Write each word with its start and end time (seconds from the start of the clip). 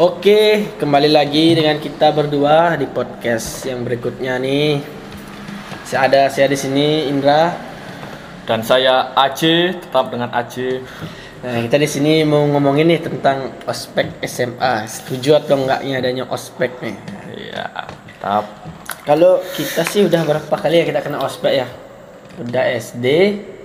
Oke, 0.00 0.64
kembali 0.80 1.12
lagi 1.12 1.52
dengan 1.52 1.76
kita 1.76 2.08
berdua 2.08 2.72
di 2.80 2.88
podcast 2.88 3.68
yang 3.68 3.84
berikutnya 3.84 4.40
nih. 4.40 4.80
Saya 5.84 6.08
ada 6.08 6.22
saya 6.32 6.48
di 6.48 6.56
sini 6.56 7.04
Indra. 7.12 7.52
Dan 8.48 8.64
saya 8.64 9.12
Aceh, 9.12 9.76
tetap 9.76 10.08
dengan 10.08 10.32
Aceh. 10.32 10.80
Nah, 11.44 11.60
kita 11.68 11.76
di 11.76 11.84
sini 11.84 12.24
mau 12.24 12.48
ngomongin 12.48 12.88
nih 12.88 13.12
tentang 13.12 13.52
ospek 13.68 14.24
SMA. 14.24 14.88
Setuju 14.88 15.36
atau 15.36 15.60
enggaknya 15.60 16.00
adanya 16.00 16.24
ospek 16.32 16.80
nih? 16.80 16.96
Iya, 17.36 17.68
tetap. 17.84 18.44
Kalau 19.04 19.44
kita 19.52 19.84
sih 19.84 20.08
udah 20.08 20.24
berapa 20.24 20.54
kali 20.56 20.80
ya 20.80 20.84
kita 20.88 21.04
kena 21.04 21.20
ospek 21.20 21.60
ya? 21.60 21.68
Udah 22.40 22.72
SD, 22.72 23.04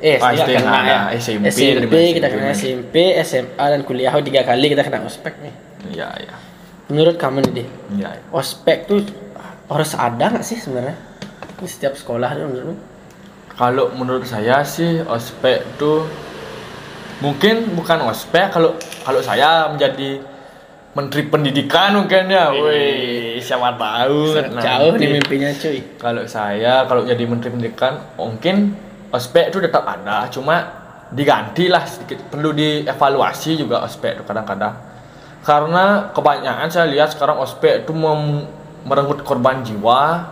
eh 0.04 0.20
Ah, 0.20 0.36
nggak 0.36 0.52
SD 0.52 0.52
nggak 0.60 0.80
ada. 0.84 0.98
SMP, 1.16 1.46
SMP 1.48 1.94
dari 1.96 2.12
kita 2.12 2.28
SMP. 2.28 2.36
kena 2.36 2.48
SMP, 2.52 2.96
SMA 3.24 3.66
dan 3.72 3.82
kuliah 3.88 4.12
oh, 4.12 4.20
tiga 4.20 4.44
kali 4.44 4.68
kita 4.68 4.84
kena 4.84 5.00
ospek 5.08 5.40
nih. 5.40 5.75
Iya, 5.92 6.10
iya. 6.22 6.36
Menurut 6.90 7.18
kamu 7.18 7.42
nih, 7.50 7.54
Di, 7.54 7.64
Iya. 8.02 8.10
iya. 8.18 8.22
ospek 8.30 8.86
tuh 8.86 9.02
harus 9.66 9.92
ada 9.98 10.30
nggak 10.30 10.46
sih 10.46 10.62
sebenarnya 10.62 10.98
di 11.58 11.68
setiap 11.68 11.98
sekolah 11.98 12.30
tuh 12.38 12.46
menurutmu? 12.46 12.76
Kalau 13.56 13.86
menurut 13.96 14.28
saya 14.28 14.62
sih 14.68 15.02
ospek 15.02 15.80
tuh 15.80 16.06
mungkin 17.24 17.72
bukan 17.74 18.04
ospek 18.12 18.52
kalau 18.52 18.76
kalau 19.08 19.24
saya 19.24 19.72
menjadi 19.72 20.20
menteri 20.96 21.28
pendidikan 21.28 21.96
mungkin 21.96 22.32
ya. 22.32 22.52
Wih, 22.52 23.40
siapa 23.44 23.76
tahu. 23.76 24.36
Jauh 24.60 24.96
nanti. 24.96 25.04
nih 25.04 25.10
mimpinya 25.20 25.50
cuy. 25.52 25.80
Kalau 26.00 26.24
saya 26.28 26.88
kalau 26.88 27.04
jadi 27.04 27.24
menteri 27.28 27.52
pendidikan 27.52 28.00
mungkin 28.16 28.76
ospek 29.12 29.52
itu 29.52 29.60
tetap 29.64 29.84
ada, 29.88 30.28
cuma 30.32 30.56
diganti 31.12 31.68
lah 31.68 31.84
sedikit. 31.88 32.28
Perlu 32.32 32.52
dievaluasi 32.56 33.60
juga 33.60 33.84
ospek 33.84 34.20
itu 34.20 34.24
kadang-kadang. 34.28 34.76
Karena 35.46 36.10
kebanyakan 36.10 36.68
saya 36.68 36.90
lihat 36.90 37.14
sekarang 37.14 37.38
ospek 37.38 37.86
itu 37.86 37.94
merenggut 38.82 39.22
korban 39.22 39.62
jiwa. 39.62 40.26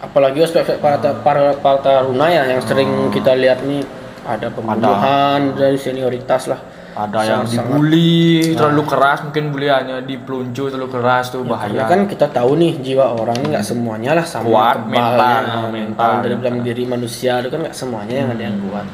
Apalagi 0.00 0.40
ospek 0.40 0.80
para 0.80 0.96
para 1.20 1.52
para 1.52 1.78
taruna 1.78 2.32
ya 2.32 2.48
yang 2.48 2.64
sering 2.64 3.12
kita 3.12 3.36
lihat 3.36 3.60
nih 3.60 3.84
ada 4.24 4.48
pembunuhan 4.48 5.52
dari 5.52 5.76
senioritas 5.76 6.48
lah. 6.48 6.60
Ada 6.98 7.18
yang 7.22 7.42
Sangat- 7.46 7.78
dibully 7.78 8.58
terlalu 8.58 8.82
keras, 8.82 9.22
mungkin 9.22 9.54
buliannya 9.54 10.02
dipeluncu 10.02 10.66
terlalu 10.66 10.90
keras 10.90 11.30
tuh 11.30 11.46
Karena 11.46 11.54
bahaya. 11.54 11.82
kan 11.86 12.00
kita 12.10 12.26
tahu 12.26 12.58
nih 12.58 12.74
jiwa 12.82 13.14
orang 13.14 13.38
nggak 13.38 13.62
semuanya 13.62 14.18
lah 14.18 14.26
sama 14.26 14.50
Kuat, 14.50 14.82
mental, 14.82 15.14
mental, 15.14 15.62
mental, 15.70 16.10
dari 16.26 16.34
dalam 16.42 16.58
diri 16.66 16.82
manusia 16.90 17.38
itu 17.38 17.54
kan 17.54 17.62
nggak 17.62 17.76
semuanya 17.76 18.14
yang 18.18 18.28
ada 18.34 18.42
yang 18.42 18.58
kuat. 18.66 18.86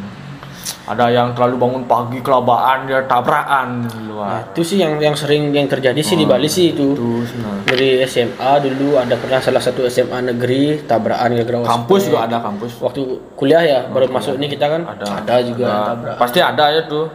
Ada 0.85 1.09
yang 1.09 1.33
terlalu 1.33 1.57
bangun 1.57 1.83
pagi 1.85 2.21
kelabaan 2.21 2.85
dia 2.85 3.01
tabrakan 3.05 3.89
di 3.89 4.05
Nah, 4.05 4.05
luar. 4.07 4.39
itu 4.47 4.63
sih 4.63 4.79
yang 4.79 4.97
yang 4.97 5.13
sering 5.13 5.49
yang 5.49 5.65
terjadi 5.65 5.97
sih 5.99 6.15
di 6.15 6.23
Bali 6.23 6.45
sih 6.45 6.71
itu. 6.71 6.93
Itu. 6.93 7.25
Dari 7.65 8.05
SMA 8.05 8.37
dulu 8.61 8.95
ada 8.95 9.17
pernah 9.17 9.41
salah 9.41 9.59
satu 9.59 9.83
SMA 9.85 10.21
negeri 10.27 10.85
tabrakan 10.85 11.35
gara-gara 11.35 11.65
Kampus 11.67 11.99
ospek. 11.99 12.09
juga 12.09 12.21
ada 12.23 12.37
kampus. 12.39 12.73
Waktu 12.79 13.01
kuliah 13.35 13.63
ya 13.63 13.79
baru 13.87 14.07
masuk 14.09 14.37
nih 14.37 14.49
kita 14.51 14.69
kan 14.69 14.83
ada 14.85 15.35
juga 15.41 15.65
yang 15.65 15.73
ada. 15.75 15.89
tabrakan. 15.91 16.19
pasti 16.21 16.39
ada 16.39 16.65
ya 16.71 16.83
tuh 16.85 17.07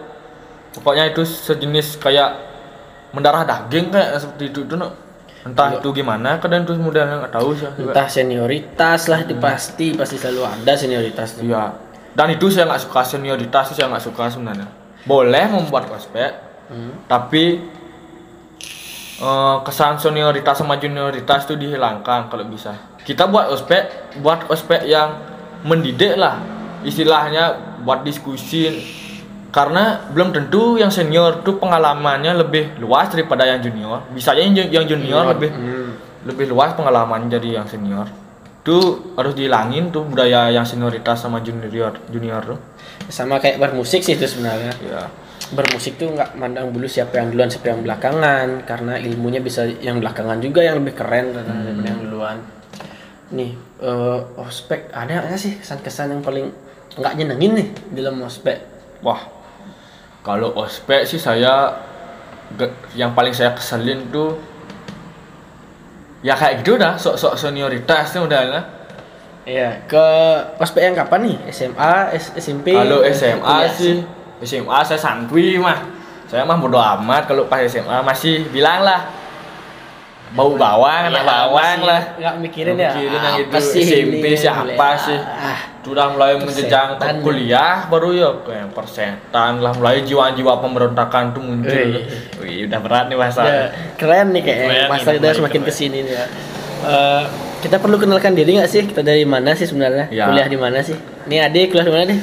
pokoknya 0.75 1.05
itu 1.07 1.21
sejenis 1.23 1.97
kayak 1.97 2.29
mendarah 3.09 3.41
daging 3.43 3.89
kayak 3.89 4.17
seperti 4.17 4.49
itu 4.49 4.65
tuh 4.65 4.77
entah 5.39 5.71
itu 5.71 5.87
gimana 5.93 6.35
kadang 6.37 6.61
tuh 6.63 6.75
mudah 6.75 7.05
nggak 7.05 7.31
tahu 7.31 7.53
sih 7.53 7.69
juga. 7.73 7.93
Entah 7.93 8.07
senioritas 8.07 9.07
lah 9.07 9.19
itu 9.21 9.37
pasti 9.37 9.93
pasti 9.93 10.17
selalu 10.17 10.41
ada 10.43 10.73
senioritas 10.73 11.37
iya 11.39 11.69
dan 12.19 12.35
itu 12.35 12.51
saya 12.51 12.67
nggak 12.67 12.83
suka 12.83 12.99
senioritas 13.07 13.71
itu 13.71 13.79
saya 13.79 13.87
nggak 13.87 14.03
suka 14.03 14.27
sebenarnya. 14.27 14.67
Boleh 15.07 15.47
membuat 15.47 15.87
ospek 15.87 16.35
tapi 17.07 17.63
eh, 19.23 19.57
kesan 19.63 19.95
senioritas 19.95 20.59
sama 20.59 20.75
junioritas 20.75 21.47
itu 21.47 21.55
dihilangkan 21.55 22.27
kalau 22.27 22.43
bisa. 22.43 22.75
Kita 23.07 23.31
buat 23.31 23.47
ospek 23.55 24.11
buat 24.19 24.51
ospek 24.51 24.83
yang 24.83 25.15
mendidik 25.63 26.19
lah 26.19 26.43
istilahnya 26.83 27.55
buat 27.87 28.03
diskusi. 28.03 28.67
Karena 29.49 30.05
belum 30.13 30.29
tentu 30.29 30.77
yang 30.77 30.93
senior 30.93 31.41
tuh 31.41 31.57
pengalamannya 31.57 32.37
lebih 32.37 32.77
luas 32.77 33.09
daripada 33.09 33.49
yang 33.49 33.57
junior. 33.57 34.05
Bisa 34.13 34.37
aja 34.37 34.45
yang, 34.45 34.69
yang 34.69 34.85
junior 34.85 35.23
lebih 35.25 35.49
Hmm. 35.49 35.95
lebih 36.27 36.51
luas 36.51 36.75
pengalaman 36.75 37.31
jadi 37.31 37.57
yang 37.57 37.65
senior 37.65 38.05
tuh 38.69 39.17
harus 39.17 39.33
dihilangin 39.33 39.89
tuh 39.89 40.05
budaya 40.05 40.53
yang 40.53 40.61
senioritas 40.61 41.25
sama 41.25 41.41
junior 41.41 41.97
junior 42.13 42.45
tuh 42.45 42.59
Sama 43.09 43.41
kayak 43.41 43.57
bermusik 43.57 44.05
sih 44.05 44.13
itu 44.13 44.29
sebenarnya. 44.29 44.69
ya 44.85 45.09
Bermusik 45.49 45.97
tuh 45.97 46.13
nggak 46.13 46.37
mandang 46.37 46.69
dulu 46.69 46.85
siapa 46.85 47.17
yang 47.17 47.33
duluan 47.33 47.49
siapa 47.49 47.73
yang 47.73 47.81
belakangan 47.81 48.69
karena 48.69 49.01
ilmunya 49.01 49.41
bisa 49.41 49.65
yang 49.81 49.97
belakangan 49.97 50.37
juga 50.37 50.61
yang 50.61 50.77
lebih 50.77 50.93
keren 50.93 51.33
daripada 51.33 51.81
yang 51.89 51.99
duluan. 52.05 52.37
Nih, 53.33 53.57
eh, 53.81 54.19
ospek 54.37 54.93
ada 54.93 55.25
nggak 55.25 55.41
sih 55.41 55.57
kesan-kesan 55.57 56.13
yang 56.13 56.21
paling 56.21 56.53
nggak 56.93 57.13
nyenengin 57.17 57.51
nih 57.57 57.67
dalam 57.97 58.21
ospek? 58.21 58.61
wah 58.99 59.21
kalau 60.21 60.51
ospek 60.59 61.07
sih 61.07 61.15
saya 61.21 61.71
yang 62.97 63.15
paling 63.15 63.31
saya 63.31 63.55
keselin 63.55 64.09
tuh 64.11 64.35
ya 66.19 66.33
kayak 66.33 66.59
gitu 66.59 66.75
dah 66.75 66.95
sok-sok 66.95 67.35
senioritas 67.35 68.11
tuh 68.11 68.25
udah 68.25 68.41
lah 68.45 68.63
Iya, 69.43 69.81
ke 69.83 70.05
ospek 70.57 70.83
yang 70.83 70.93
kapan 70.93 71.25
nih? 71.25 71.37
SMA, 71.49 72.13
S- 72.13 72.37
SMP? 72.37 72.69
Kalau 72.69 73.01
SMA 73.01 73.65
sih, 73.67 73.97
SMA 74.39 74.77
saya 74.83 74.99
santuy 74.99 75.57
mah. 75.57 75.89
Saya 76.29 76.45
mah 76.45 76.53
bodo 76.53 76.77
amat 76.77 77.25
kalau 77.25 77.49
pas 77.49 77.65
SMA 77.65 77.97
masih 77.99 78.45
bilang 78.47 78.85
lah. 78.85 79.09
Bau 80.29 80.53
bawang, 80.53 81.09
anak 81.09 81.17
Ya, 81.17 81.25
bawang 81.25 81.57
masih 81.81 81.81
lah. 81.81 82.01
Nggak 82.13 82.33
mikirin 82.37 82.75
ya. 82.77 82.91
Mikirin 82.93 83.17
yang 83.17 83.33
apa 83.33 83.41
itu 83.41 83.57
sih 83.65 83.81
SMP 83.81 84.13
ini, 84.21 84.37
siapa 84.37 84.61
kuliah? 84.61 84.93
sih? 85.01 85.17
Ah, 85.17 85.59
Sudah 85.89 86.05
mulai 86.13 86.37
menjejang 86.37 87.01
kuliah 87.19 87.89
baru 87.89 88.09
ya 88.13 88.29
kayak 88.45 88.69
persetan 88.71 89.57
lah 89.57 89.73
mulai 89.73 90.05
jiwa-jiwa 90.05 90.61
pemberontakan 90.61 91.33
tuh 91.33 91.41
muncul. 91.41 91.73
Wih. 91.73 92.05
Wih, 92.37 92.57
udah 92.69 92.79
berat 92.79 93.05
nih 93.09 93.17
bahasa. 93.17 93.41
ya, 93.41 93.63
keren 93.97 94.29
nih 94.29 94.41
kayaknya. 94.45 94.85
Masa 94.85 95.09
ini, 95.09 95.17
kita 95.17 95.25
mulai 95.25 95.37
semakin 95.41 95.61
keren. 95.61 95.67
ke 95.67 95.73
sini 95.73 95.97
nih 96.05 96.13
ya. 96.13 96.25
Eh, 96.79 97.23
kita 97.59 97.75
perlu 97.75 97.97
kenalkan 97.97 98.37
diri 98.37 98.55
nggak 98.55 98.69
sih? 98.69 98.85
Kita 98.85 99.01
dari 99.01 99.25
mana 99.25 99.57
sih 99.57 99.65
sebenarnya? 99.65 100.13
Ya. 100.13 100.29
Kuliah 100.29 100.45
di 100.45 100.55
mana 100.55 100.77
sih? 100.79 100.93
Nih 101.25 101.41
adik 101.41 101.73
kuliah 101.73 101.83
di 101.83 101.91
mana 101.91 102.05
deh? 102.07 102.19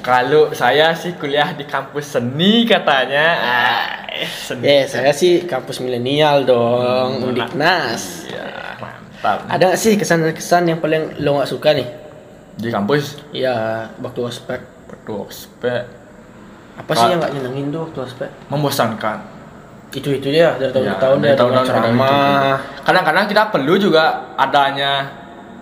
Kalau 0.00 0.52
saya 0.52 0.92
sih 0.94 1.16
kuliah 1.16 1.50
di 1.50 1.64
kampus 1.64 2.14
seni 2.14 2.62
katanya. 2.62 3.26
Ah, 3.40 3.84
seni. 4.28 4.62
Ya, 4.62 4.84
saya 4.84 5.10
sih 5.10 5.42
kampus 5.44 5.80
milenial 5.80 6.44
dong, 6.44 7.18
Hmm, 7.18 7.28
Undiknas. 7.32 8.28
Ya, 8.28 8.76
mantap. 8.76 9.48
Ada 9.48 9.72
nggak 9.72 9.80
sih 9.80 9.96
kesan-kesan 9.96 10.68
yang 10.68 10.78
paling 10.78 11.18
lo 11.18 11.40
nggak 11.40 11.48
suka 11.48 11.72
nih? 11.72 12.03
Di 12.54 12.68
kampus 12.70 13.18
Ya, 13.30 13.88
waktu 13.98 14.20
ospek. 14.22 14.60
Betul, 14.86 15.26
ospek 15.26 15.82
Apa 16.74 16.90
sih 16.92 17.06
yang 17.08 17.18
nggak 17.18 17.32
nyenengin 17.34 17.66
tuh 17.70 17.80
waktu 17.86 17.98
ospek? 18.02 18.28
membosankan. 18.50 19.18
Itu 19.94 20.10
itu 20.10 20.26
dia 20.26 20.58
dari 20.58 20.74
tahun 20.74 20.84
ke 20.84 20.90
Ya, 20.90 20.94
tahun 20.98 21.16
dari 21.22 21.36
tahun 21.38 21.50
ke 21.54 21.62
ceramah. 21.66 22.56
Kadang-kadang 22.82 23.24
kita 23.30 23.42
perlu 23.54 23.74
juga 23.78 24.04
adanya 24.34 25.06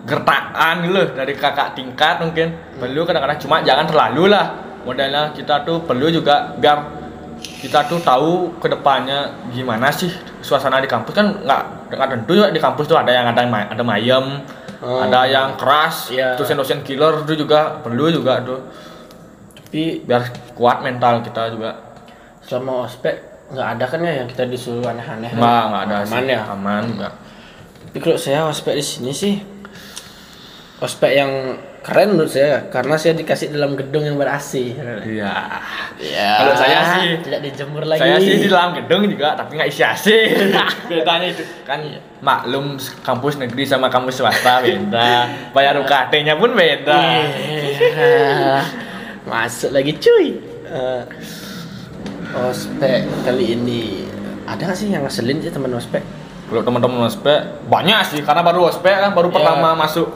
gertakan 0.03 0.83
gitu 0.83 0.93
loh 0.99 1.07
dari 1.15 1.33
kakak 1.37 1.79
tingkat 1.79 2.19
mungkin 2.19 2.49
perlu 2.75 3.07
kadang-kadang 3.07 3.39
cuma 3.39 3.63
jangan 3.63 3.87
terlalu 3.87 4.35
lah 4.35 4.51
modelnya 4.83 5.31
kita 5.31 5.63
tuh 5.63 5.79
perlu 5.87 6.11
juga 6.11 6.59
biar 6.59 6.79
kita 7.63 7.87
tuh 7.87 8.03
tahu 8.03 8.59
ke 8.59 8.67
depannya 8.67 9.31
gimana 9.55 9.95
sih 9.95 10.11
suasana 10.43 10.83
di 10.83 10.91
kampus 10.91 11.15
kan 11.15 11.27
nggak 11.47 11.63
nggak 11.95 12.09
tentu 12.19 12.35
juga 12.35 12.51
di 12.51 12.59
kampus 12.59 12.91
tuh 12.91 12.99
ada 12.99 13.15
yang 13.15 13.31
ada 13.31 13.47
ada 13.47 13.83
mayem 13.87 14.43
Oh. 14.83 14.99
ada 14.99 15.23
yang 15.25 15.55
keras 15.55 16.11
Iya. 16.11 16.35
dosen-dosen 16.35 16.83
killer 16.83 17.23
itu 17.23 17.39
juga 17.39 17.79
perlu 17.79 18.11
juga 18.11 18.43
tuh 18.43 18.61
Tapi 19.63 20.03
biar 20.03 20.27
kuat 20.53 20.83
mental 20.83 21.23
kita 21.23 21.49
juga 21.49 21.79
selama 22.43 22.85
ospek 22.85 23.15
nggak 23.49 23.69
ada 23.73 23.85
kan 23.87 24.01
ya 24.01 24.13
yang 24.21 24.29
kita 24.29 24.45
disuruh 24.45 24.85
aneh-aneh 24.85 25.31
nggak 25.31 25.63
nggak 25.65 25.83
ada 25.87 25.97
aman 26.03 26.21
sih. 26.21 26.29
ya 26.29 26.41
aman 26.51 26.83
juga 26.85 27.09
tapi 27.87 27.99
kalau 27.99 28.19
saya 28.19 28.41
ospek 28.45 28.75
di 28.75 28.85
sini 28.85 29.13
sih 29.13 29.35
ospek 30.79 31.13
yang 31.15 31.31
keren 31.83 32.15
menurut 32.15 32.31
saya 32.31 32.63
karena 32.67 32.95
saya 32.95 33.11
dikasih 33.13 33.51
dalam 33.51 33.75
gedung 33.75 34.03
yang 34.03 34.15
ber 34.15 34.31
AC 34.31 34.79
iya 35.03 35.35
ya 35.99 36.31
Kalau 36.39 36.55
saya 36.55 36.79
sih- 36.95 37.19
tidak 37.21 37.41
dijemur 37.43 37.83
lagi 37.83 37.99
Saya 37.99 38.17
sih 38.17 38.35
di 38.37 38.47
dalam 38.47 38.71
gedung 38.73 39.03
juga, 39.05 39.35
tapi 39.35 39.55
nggak 39.55 39.67
isi 39.67 39.83
AC. 39.83 40.07
Bedanya 40.89 41.27
itu 41.29 41.43
kan 41.63 41.83
maklum 42.19 42.75
kampus 43.03 43.35
negeri 43.37 43.63
sama 43.65 43.87
kampus 43.89 44.15
swasta 44.17 44.63
beda. 44.63 45.11
Bayar 45.51 45.75
UKT-nya 45.77 46.35
pun 46.35 46.55
beda. 46.55 47.03
Iya. 47.35 48.63
masuk 49.23 49.71
lagi 49.71 49.95
cuy 49.97 50.39
Eh, 50.65 51.03
ospek 52.33 52.99
kali 53.23 53.53
ini 53.53 54.07
ada 54.45 54.65
nggak 54.65 54.75
sih 54.75 54.89
yang 54.89 55.03
ngeselin 55.03 55.39
sih 55.39 55.51
teman 55.51 55.71
ospek 55.73 56.01
Kalau 56.45 56.63
teman-teman 56.63 57.07
ospek 57.07 57.39
banyak 57.65 58.01
sih, 58.07 58.21
karena 58.21 58.41
baru 58.41 58.69
ospek 58.69 58.93
kan 58.95 59.11
baru 59.11 59.29
Iya. 59.29 59.35
pertama 59.35 59.69
masuk 59.75 60.09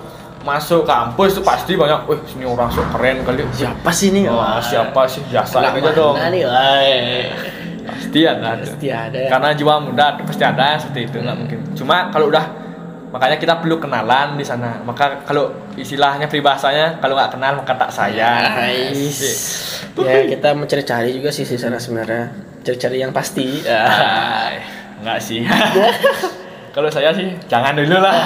masuk 0.47 0.83
kampus 0.83 1.35
tuh 1.35 1.43
pasti 1.43 1.75
banyak. 1.75 2.07
Wih, 2.07 2.23
sini 2.25 2.45
orang 2.45 2.71
sok 2.71 2.87
keren 2.95 3.21
kali. 3.21 3.43
siapa 3.51 3.91
sih 3.91 4.15
nih 4.15 4.31
Wah, 4.31 4.63
siapa 4.63 5.03
sih? 5.05 5.21
Biasa 5.27 5.59
Anak 5.59 5.83
aja 5.83 5.91
dong. 5.93 6.15
nih 6.15 6.45
pasti 7.87 8.21
ada 8.23 8.51
pasti 8.59 8.89
ada 8.89 9.19
ya. 9.19 9.29
karena 9.31 9.49
jiwa 9.55 9.75
muda 9.79 10.07
pasti 10.21 10.43
ada 10.43 10.75
seperti 10.77 11.07
itu 11.07 11.17
nggak 11.17 11.37
mungkin 11.37 11.59
cuma 11.73 12.11
kalau 12.11 12.29
udah 12.29 12.45
makanya 13.09 13.39
kita 13.39 13.55
perlu 13.57 13.79
kenalan 13.79 14.35
di 14.35 14.43
sana 14.43 14.83
maka 14.83 15.23
kalau 15.23 15.49
istilahnya 15.75 16.27
peribahasanya 16.27 16.99
kalau 16.99 17.15
nggak 17.15 17.33
kenal 17.33 17.53
maka 17.57 17.73
tak 17.77 17.91
sayang 17.91 18.43
Nice. 18.53 19.23
Asik. 19.95 20.03
ya 20.03 20.19
kita 20.29 20.49
mencari-cari 20.53 21.15
juga 21.15 21.31
sih 21.31 21.47
di 21.47 21.57
sana 21.57 21.79
sebenarnya 21.79 22.31
cari-cari 22.61 23.01
yang 23.01 23.15
pasti 23.15 23.63
Ay, 23.71 24.61
nggak 25.01 25.19
sih 25.23 25.41
kalau 26.75 26.91
saya 26.91 27.15
sih 27.15 27.33
jangan 27.47 27.75
dulu 27.75 27.97
lah 27.97 28.17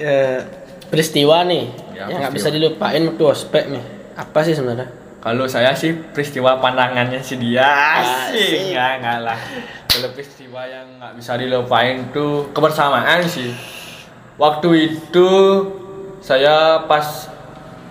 Eh, 0.00 0.38
peristiwa 0.90 1.46
nih. 1.46 1.64
Ya, 1.94 2.10
yang 2.10 2.20
nggak 2.26 2.34
bisa 2.34 2.48
dilupain 2.50 3.02
waktu 3.06 3.24
ospek 3.24 3.64
nih. 3.70 3.84
Apa 4.18 4.42
sih 4.42 4.52
sebenarnya? 4.52 4.90
Kalau 5.20 5.44
saya 5.44 5.76
sih 5.76 5.92
peristiwa 5.92 6.58
pandangannya 6.58 7.20
si 7.20 7.36
dia. 7.36 7.64
Asik. 8.00 8.34
asik 8.34 8.60
nggak 8.74 8.92
nggak 9.00 9.18
lah. 9.22 9.40
Kalau 9.86 10.08
peristiwa 10.16 10.60
yang 10.64 10.86
nggak 10.98 11.12
bisa 11.16 11.32
dilupain 11.36 12.08
tuh 12.10 12.48
kebersamaan 12.50 13.22
sih. 13.24 13.52
Waktu 14.40 14.68
itu 14.96 15.30
saya 16.20 16.84
pas 16.88 17.28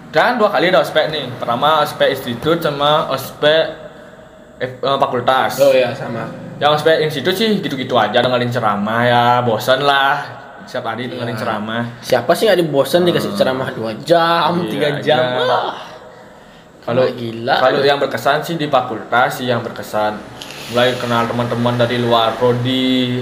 dan 0.09 0.41
dua 0.41 0.49
kali 0.49 0.73
ada 0.73 0.81
ospek 0.81 1.13
nih. 1.13 1.29
Pertama 1.37 1.85
ospek 1.85 2.17
institut 2.17 2.59
sama 2.59 3.13
ospek 3.13 3.77
F- 4.59 4.81
eh, 4.81 4.97
fakultas. 4.99 5.61
Oh 5.61 5.71
ya 5.71 5.93
sama. 5.93 6.27
Yang 6.59 6.81
ospek 6.81 6.95
institut 7.05 7.37
sih 7.37 7.61
gitu-gitu 7.61 7.93
aja 7.95 8.19
dengerin 8.19 8.51
ceramah 8.51 9.01
ya 9.05 9.23
bosan 9.45 9.85
lah 9.85 10.38
setiap 10.69 10.85
hari 10.85 11.09
dengerin 11.09 11.33
Iya. 11.33 11.41
ceramah 11.41 11.83
siapa 11.99 12.31
sih 12.31 12.45
nggak 12.45 12.59
dibosan 12.61 13.01
dikasih 13.01 13.33
ceramah 13.33 13.73
dua 13.73 13.97
jam 13.99 14.53
Iya, 14.55 14.69
tiga 14.69 14.89
jam 15.01 15.17
iya. 15.17 15.41
Wah. 15.41 15.73
Kalau 16.79 17.05
gila 17.09 17.55
Kalau 17.59 17.81
yang 17.81 17.97
berkesan 17.97 18.41
sih 18.41 18.53
di 18.53 18.65
fakultas 18.65 19.37
sih 19.37 19.45
yang 19.45 19.61
berkesan. 19.61 20.17
Mulai 20.69 20.93
kenal 20.95 21.25
teman-teman 21.25 21.73
dari 21.75 21.97
luar 21.97 22.33
prodi. 22.33 23.21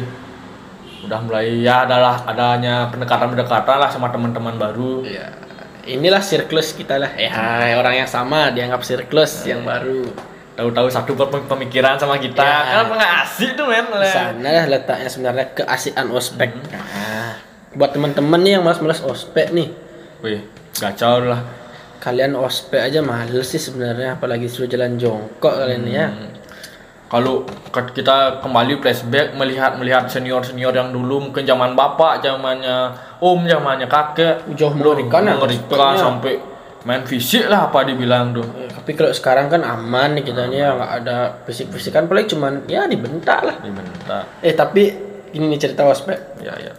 Udah 1.03 1.19
mulai 1.19 1.59
ya 1.59 1.83
adalah 1.83 2.23
adanya 2.23 2.87
pendekatan-pendekatan 2.87 3.75
lah 3.75 3.87
sama 3.87 4.07
teman-teman 4.07 4.55
baru. 4.55 5.03
Ya, 5.03 5.31
inilah 5.83 6.19
sirklus 6.19 6.71
kita 6.71 6.95
lah. 6.95 7.11
Eh, 7.15 7.27
hai, 7.27 7.75
orang 7.75 7.95
yang 7.97 8.07
sama 8.07 8.51
dianggap 8.51 8.83
sirklus 8.83 9.43
yang 9.43 9.63
baru. 9.63 10.03
Tahu-tahu 10.55 10.87
satu 10.87 11.11
pem- 11.13 11.45
pemikiran 11.45 11.95
sama 11.95 12.17
kita. 12.17 12.41
Ya. 12.41 12.81
Kan 12.83 12.97
asik 13.23 13.53
tuh 13.53 13.67
men. 13.67 13.83
Di 13.83 14.09
sana 14.09 14.63
letaknya 14.65 15.05
sebenarnya 15.05 15.45
keasikan 15.53 16.07
ospek. 16.09 16.49
Nah, 16.71 17.16
buat 17.77 17.93
teman-teman 17.93 18.41
nih 18.41 18.51
yang 18.57 18.63
malas-malas 18.65 19.05
ospek 19.05 19.53
nih, 19.53 19.69
Wih, 20.19 20.41
gacau 20.73 21.21
lah. 21.21 21.45
kalian 21.97 22.33
ospek 22.33 22.81
aja 22.81 22.99
males 22.99 23.45
sih 23.45 23.61
sebenarnya, 23.61 24.17
apalagi 24.17 24.49
suruh 24.49 24.65
jalan 24.65 24.97
jongkok 24.97 25.53
kalian 25.53 25.85
ya. 25.85 26.09
Kalau 27.07 27.45
ke- 27.71 27.93
kita 27.95 28.43
kembali 28.43 28.83
flashback 28.83 29.31
melihat 29.31 29.79
melihat 29.79 30.11
senior 30.11 30.43
senior 30.43 30.75
yang 30.75 30.91
dulu 30.91 31.23
mungkin 31.23 31.47
zaman 31.47 31.71
bapak 31.71 32.19
zamannya 32.19 32.91
om 33.23 33.47
zamannya 33.47 33.87
kakek. 33.87 34.43
Jauh 34.51 34.75
mengerikan 34.75 35.23
ya, 35.23 35.39
mengerikan 35.39 35.95
sampai 35.95 36.35
main 36.83 37.07
fisik 37.07 37.47
lah 37.47 37.71
apa 37.71 37.87
dibilang 37.87 38.35
tuh. 38.35 38.43
Ya, 38.43 38.67
tapi 38.75 38.91
kalau 38.91 39.15
sekarang 39.15 39.47
kan 39.47 39.63
aman 39.63 40.19
nih 40.19 40.23
kita 40.27 40.51
nih 40.51 40.59
ya 40.59 40.69
nggak 40.75 40.91
ada 40.99 41.17
fisik-fisikan 41.47 42.11
paling 42.11 42.27
cuman 42.27 42.67
ya 42.67 42.83
dibentak 42.91 43.39
lah. 43.39 43.55
dibentak. 43.63 44.27
Eh 44.43 44.51
tapi 44.51 44.91
ini 45.31 45.47
nih 45.47 45.59
cerita 45.59 45.87
ospek. 45.87 46.43
ya 46.43 46.59
ya 46.59 46.75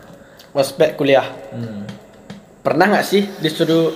Ospek 0.56 0.96
kuliah. 0.96 1.26
Hmm. 1.52 1.84
Pernah 2.64 2.86
nggak 2.96 3.06
sih 3.06 3.22
disuruh 3.40 3.92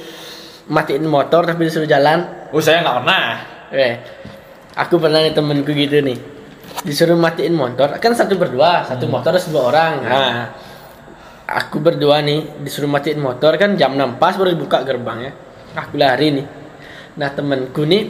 matiin 0.68 1.04
motor 1.08 1.48
tapi 1.48 1.68
disuruh 1.68 1.88
jalan? 1.88 2.48
Oh 2.52 2.60
saya 2.60 2.84
nggak 2.84 2.96
pernah. 3.02 3.24
Eh, 3.72 3.94
aku 4.76 5.00
pernah 5.00 5.24
nih 5.24 5.32
temenku 5.32 5.72
gitu 5.72 6.00
nih. 6.04 6.18
Disuruh 6.82 7.16
matiin 7.16 7.52
motor, 7.52 7.94
kan 8.00 8.12
satu 8.16 8.36
berdua, 8.36 8.84
satu 8.88 9.04
motor 9.04 9.36
ada 9.36 9.44
dua 9.44 9.62
orang. 9.68 9.92
Nah, 10.02 10.40
aku 11.52 11.82
berdua 11.82 12.24
nih 12.24 12.64
disuruh 12.64 12.88
matiin 12.88 13.20
motor 13.20 13.54
kan 13.60 13.76
jam 13.76 13.92
6 13.92 14.16
pas 14.16 14.34
baru 14.36 14.56
dibuka 14.56 14.80
gerbangnya. 14.84 15.32
Aku 15.76 16.00
lari 16.00 16.40
nih. 16.40 16.46
Nah 17.20 17.28
temenku 17.32 17.84
nih 17.84 18.08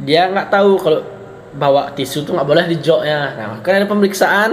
dia 0.00 0.28
nggak 0.28 0.48
tahu 0.52 0.70
kalau 0.80 1.00
bawa 1.56 1.92
tisu 1.96 2.24
tuh 2.24 2.36
nggak 2.36 2.48
boleh 2.48 2.64
di 2.68 2.76
joknya. 2.80 3.36
Nah 3.36 3.46
kan 3.64 3.80
ada 3.80 3.88
pemeriksaan 3.88 4.50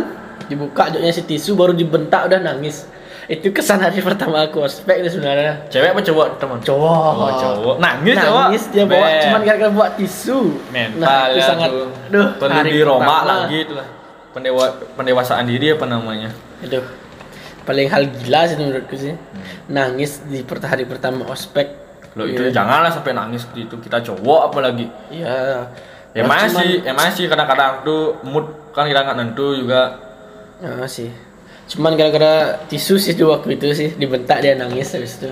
dibuka 0.47 0.87
joknya 0.91 1.11
si 1.11 1.27
tisu 1.27 1.55
baru 1.59 1.75
dibentak 1.75 2.31
udah 2.31 2.39
nangis. 2.39 2.87
Itu 3.27 3.51
kesan 3.51 3.83
hari 3.83 3.99
pertama 3.99 4.47
aku 4.47 4.63
ospek 4.63 5.03
nih 5.03 5.11
sebenarnya. 5.11 5.53
Cewek 5.67 5.91
apa 5.91 5.99
cowok 5.99 6.27
teman? 6.39 6.57
Cowok. 6.63 7.11
Oh, 7.11 7.31
cowok. 7.35 7.75
Nangis, 7.83 8.15
cowok. 8.15 8.39
Nangis 8.47 8.63
dia 8.71 8.83
bawa 8.87 9.03
Men. 9.03 9.19
cuman 9.27 9.41
gara-gara 9.43 9.71
bawa 9.75 9.87
tisu. 9.99 10.39
Mental 10.71 11.25
itu 11.27 11.39
ya 11.39 11.43
sangat 11.43 11.69
tuh. 11.75 11.87
duh, 12.07 12.27
Perlu 12.39 12.59
diromak 12.63 13.03
pertama. 13.03 13.27
lagi 13.43 13.57
itu 13.59 13.73
lah. 13.75 13.87
Pendewa 14.31 14.65
pendewasaan 14.95 15.43
diri 15.43 15.67
apa 15.75 15.85
namanya? 15.85 16.29
Itu 16.63 16.79
paling 17.67 17.87
hal 17.91 18.03
gila 18.07 18.41
sih 18.47 18.55
menurutku 18.55 18.95
sih. 18.95 19.11
Hmm. 19.11 19.43
Nangis 19.67 20.23
di 20.23 20.39
hari 20.63 20.87
pertama 20.87 21.27
ospek. 21.27 21.67
Lo 22.15 22.23
itu 22.23 22.47
Iya. 22.47 22.63
janganlah 22.63 22.89
sampai 22.89 23.11
nangis 23.11 23.43
seperti 23.43 23.67
itu. 23.67 23.75
Kita 23.83 23.99
cowok 24.07 24.55
apalagi. 24.55 24.87
Iya. 25.11 25.67
Ya 26.15 26.23
Nah, 26.23 26.31
masih, 26.33 26.81
ya 26.81 26.95
masih 26.95 27.27
kadang-kadang 27.27 27.83
tuh 27.83 28.15
mood 28.23 28.47
kan 28.71 28.87
kita 28.87 29.03
nggak 29.03 29.17
nentu 29.19 29.51
juga. 29.53 29.99
ya, 30.57 30.87
sih. 30.87 31.11
Cuman 31.67 31.93
gara-gara 31.93 32.33
tisu 32.65 32.95
sih 32.95 33.11
tuh 33.11 33.29
waktu 33.29 33.55
itu 33.55 33.67
sih 33.71 33.89
dibentak 33.93 34.39
dia 34.39 34.53
nangis 34.53 34.87
habis 34.89 35.19
itu. 35.19 35.29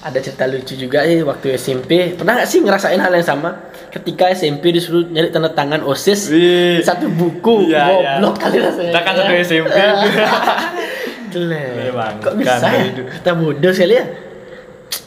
Ada 0.00 0.20
cerita 0.20 0.44
lucu 0.44 0.74
juga 0.76 1.00
sih 1.02 1.22
waktu 1.22 1.54
SMP. 1.54 2.12
Pernah 2.12 2.36
gak 2.36 2.46
sih 2.46 2.60
ngerasain 2.60 2.98
hal 2.98 3.08
yang 3.10 3.24
sama? 3.24 3.56
Ketika 3.88 4.28
SMP 4.28 4.68
disuruh 4.68 5.06
nyari 5.06 5.30
tanda 5.30 5.48
tangan 5.48 5.80
OSIS 5.80 6.28
Wih. 6.28 6.82
satu 6.82 7.08
buku 7.08 7.70
Iya, 7.70 7.78
iya. 7.78 7.84
goblok 8.18 8.36
kali 8.36 8.58
rasanya. 8.58 8.90
Kita 8.90 9.00
kan 9.00 9.12
satu 9.16 9.32
SMP. 9.40 9.76
Memang, 11.32 12.14
Kok 12.24 12.34
bisa 12.36 12.58
kan, 12.58 12.74
ya? 12.74 12.84
Kita 13.16 13.30
bodoh 13.32 13.72
sekali 13.72 13.94
ya. 13.94 14.04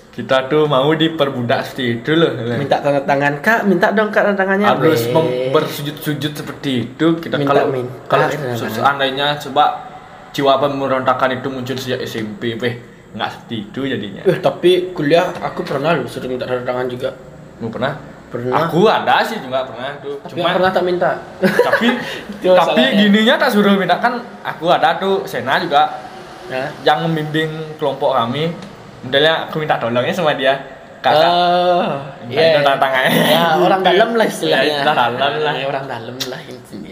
Kita 0.10 0.50
tuh 0.50 0.66
mau 0.66 0.90
diperbudak 0.92 1.62
seperti 1.62 2.02
itu 2.02 2.12
loh. 2.18 2.34
Minta 2.58 2.82
tanda 2.82 3.06
tangan 3.06 3.38
kak, 3.38 3.70
minta 3.70 3.94
dong 3.94 4.10
kak 4.10 4.26
tanda 4.26 4.36
tangannya. 4.36 4.66
harus 4.66 5.06
bersujud-sujud 5.54 6.32
seperti 6.34 6.90
itu 6.90 7.08
kita 7.22 7.38
Minta, 7.38 7.54
kalau 7.54 7.64
minta, 7.70 7.94
kalau 8.10 8.28
se- 8.34 8.74
seandainya 8.74 9.38
coba 9.38 9.87
jiwa 10.30 10.58
pemberontakan 10.58 11.30
itu 11.34 11.48
muncul 11.48 11.76
sejak 11.76 12.00
SMP 12.02 12.56
weh 12.56 12.76
nggak 13.10 13.30
seperti 13.30 13.56
itu 13.64 13.80
jadinya 13.86 14.22
Eh 14.24 14.38
tapi 14.38 14.92
kuliah 14.92 15.32
aku 15.34 15.62
pernah 15.62 15.94
loh 15.94 16.06
suruh 16.06 16.28
minta 16.28 16.44
tanda 16.44 16.62
tangan 16.64 16.88
juga. 16.88 17.10
lu 17.58 17.68
pernah 17.68 17.96
Pernah. 18.28 18.60
aku 18.62 18.84
ada 18.84 19.24
sih 19.24 19.40
juga 19.40 19.64
pernah 19.64 19.96
tuh 19.98 20.20
Tapi 20.20 20.36
cuma 20.36 20.52
pernah 20.52 20.70
tak 20.70 20.84
minta. 20.84 21.12
tapi 21.40 21.88
tapi 22.60 22.84
gininya 22.94 23.36
tak 23.38 23.50
suruh 23.50 23.74
minta 23.74 23.96
kan 23.98 24.20
aku 24.44 24.68
ada 24.68 24.96
tuh 24.98 25.24
Sena 25.24 25.58
juga 25.58 26.06
Nah. 26.48 26.72
yang 26.82 27.04
membimbing 27.04 27.76
kelompok 27.76 28.16
kami 28.16 28.48
modelnya 29.02 29.48
aku 29.48 29.60
minta 29.60 29.76
tolongnya 29.76 30.12
sama 30.12 30.32
dia 30.32 30.56
kakak 30.98 31.28
Oh, 31.28 32.00
Minta 32.24 32.40
itu 32.42 32.60
tanda 32.62 32.80
tangannya. 32.80 33.12
Ya, 33.30 33.44
orang 33.54 33.82
dalam 33.82 34.10
lah 34.14 34.26
istilahnya. 34.26 34.64
Ya, 34.66 34.80
orang 34.82 34.96
dalam 34.96 35.34
lah. 35.44 35.54
Orang 35.62 35.86
dalam 35.86 36.16
lah 36.24 36.40
intinya. 36.42 36.87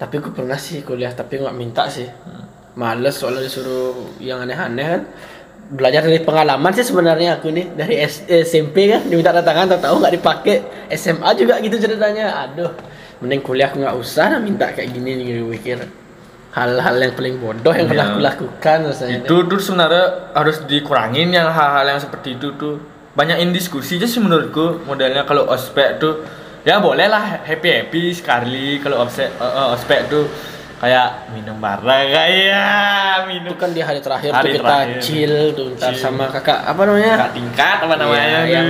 Tapi 0.00 0.14
aku 0.16 0.32
pernah 0.32 0.56
sih 0.56 0.80
kuliah 0.80 1.12
tapi 1.12 1.36
nggak 1.36 1.52
minta 1.52 1.84
sih. 1.86 2.08
Males 2.72 3.12
soalnya 3.12 3.44
disuruh 3.44 4.16
yang 4.16 4.40
aneh-aneh 4.40 4.86
kan. 4.88 5.02
Belajar 5.70 6.02
dari 6.02 6.18
pengalaman 6.18 6.72
sih 6.72 6.82
sebenarnya 6.82 7.38
aku 7.38 7.52
nih 7.52 7.76
dari 7.76 8.00
S- 8.00 8.24
SMP 8.26 8.88
kan 8.88 9.04
diminta 9.04 9.30
tanda 9.30 9.44
tangan 9.44 9.66
tahu-tahu 9.70 9.96
nggak 10.00 10.14
dipakai. 10.16 10.56
SMA 10.90 11.30
juga 11.36 11.60
gitu 11.60 11.76
ceritanya. 11.76 12.48
Aduh 12.48 12.72
mending 13.20 13.44
kuliah 13.44 13.68
aku 13.68 13.78
nggak 13.78 13.94
usah 13.94 14.32
lah 14.32 14.40
minta 14.40 14.72
kayak 14.72 14.90
gini 14.90 15.14
nih 15.14 15.44
mikir. 15.44 15.78
Hal-hal 16.50 16.98
yang 16.98 17.14
paling 17.14 17.36
bodoh 17.38 17.70
yang 17.70 17.86
pernah 17.86 18.06
Iya. 18.08 18.10
aku 18.10 18.20
lakukan 18.24 18.78
rasanya. 18.88 19.16
Itu 19.22 19.46
tuh 19.46 19.60
sebenarnya 19.62 20.34
harus 20.34 20.56
dikurangin 20.66 21.30
yang 21.30 21.46
hal-hal 21.46 21.86
yang 21.86 22.00
seperti 22.00 22.34
itu 22.34 22.56
tuh. 22.58 22.82
Banyakin 23.14 23.54
diskusi 23.54 24.00
aja 24.00 24.08
sih 24.08 24.18
menurutku 24.18 24.82
modelnya. 24.82 25.22
Kalau 25.22 25.46
ospek 25.46 26.02
tuh 26.02 26.26
ya 26.60 26.76
boleh 26.78 27.06
lah 27.08 27.40
happy 27.40 27.68
happy 27.68 28.02
sekali 28.12 28.78
kalau 28.78 29.04
ospek 29.04 29.32
eh, 29.32 29.44
eh, 29.44 29.66
ospek 29.72 30.00
tuh 30.08 30.24
kayak 30.80 31.28
minum 31.36 31.60
bareng 31.60 32.08
kayak 32.08 33.28
minum 33.28 33.52
itu 33.52 33.56
kan 33.60 33.68
di 33.68 33.84
hari 33.84 34.00
terakhir 34.00 34.32
Hari 34.32 34.40
tuh 34.40 34.52
kita 34.56 34.64
terakhir. 34.64 35.00
chill 35.04 35.34
tuh 35.52 35.68
Chill. 35.76 35.92
sama 35.92 36.32
kakak 36.32 36.56
apa 36.64 36.80
namanya? 36.88 37.12
Kakak 37.20 37.32
tingkat 37.36 37.76
apa 37.84 37.94
namanya 38.00 38.24
Iya, 38.24 38.40
yang 38.48 38.66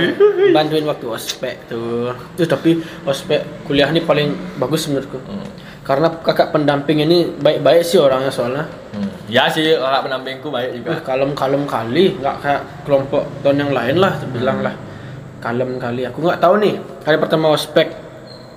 bantuin 0.51 0.83
waktu 0.83 1.05
ospek 1.07 1.55
tuh 1.71 2.11
tuh 2.35 2.47
tapi 2.47 2.83
ospek 3.07 3.63
kuliah 3.63 3.87
ini 3.87 4.03
paling 4.03 4.35
bagus 4.59 4.87
menurutku. 4.87 5.19
Hmm. 5.23 5.47
karena 5.81 6.13
kakak 6.13 6.53
pendamping 6.53 7.01
ini 7.01 7.25
baik-baik 7.41 7.81
sih 7.81 7.97
orangnya 7.97 8.29
soalnya. 8.29 8.69
Hmm. 8.93 9.09
ya 9.25 9.49
sih 9.49 9.71
kakak 9.73 10.01
pendampingku 10.03 10.47
baik 10.51 10.69
juga. 10.77 10.89
Uh, 10.93 10.99
kalem-kalem 11.01 11.63
kali. 11.65 12.05
Nggak 12.19 12.35
kayak 12.43 12.61
kelompok 12.85 13.23
tahun 13.41 13.57
yang 13.65 13.71
lain 13.73 13.95
lah 13.97 14.13
terbilang 14.19 14.59
lah 14.61 14.75
kalem 15.41 15.75
kali 15.75 16.05
aku 16.05 16.21
nggak 16.21 16.37
tahu 16.37 16.55
nih 16.57 16.75
hari 17.01 17.17
pertama 17.17 17.49
ospek 17.49 17.89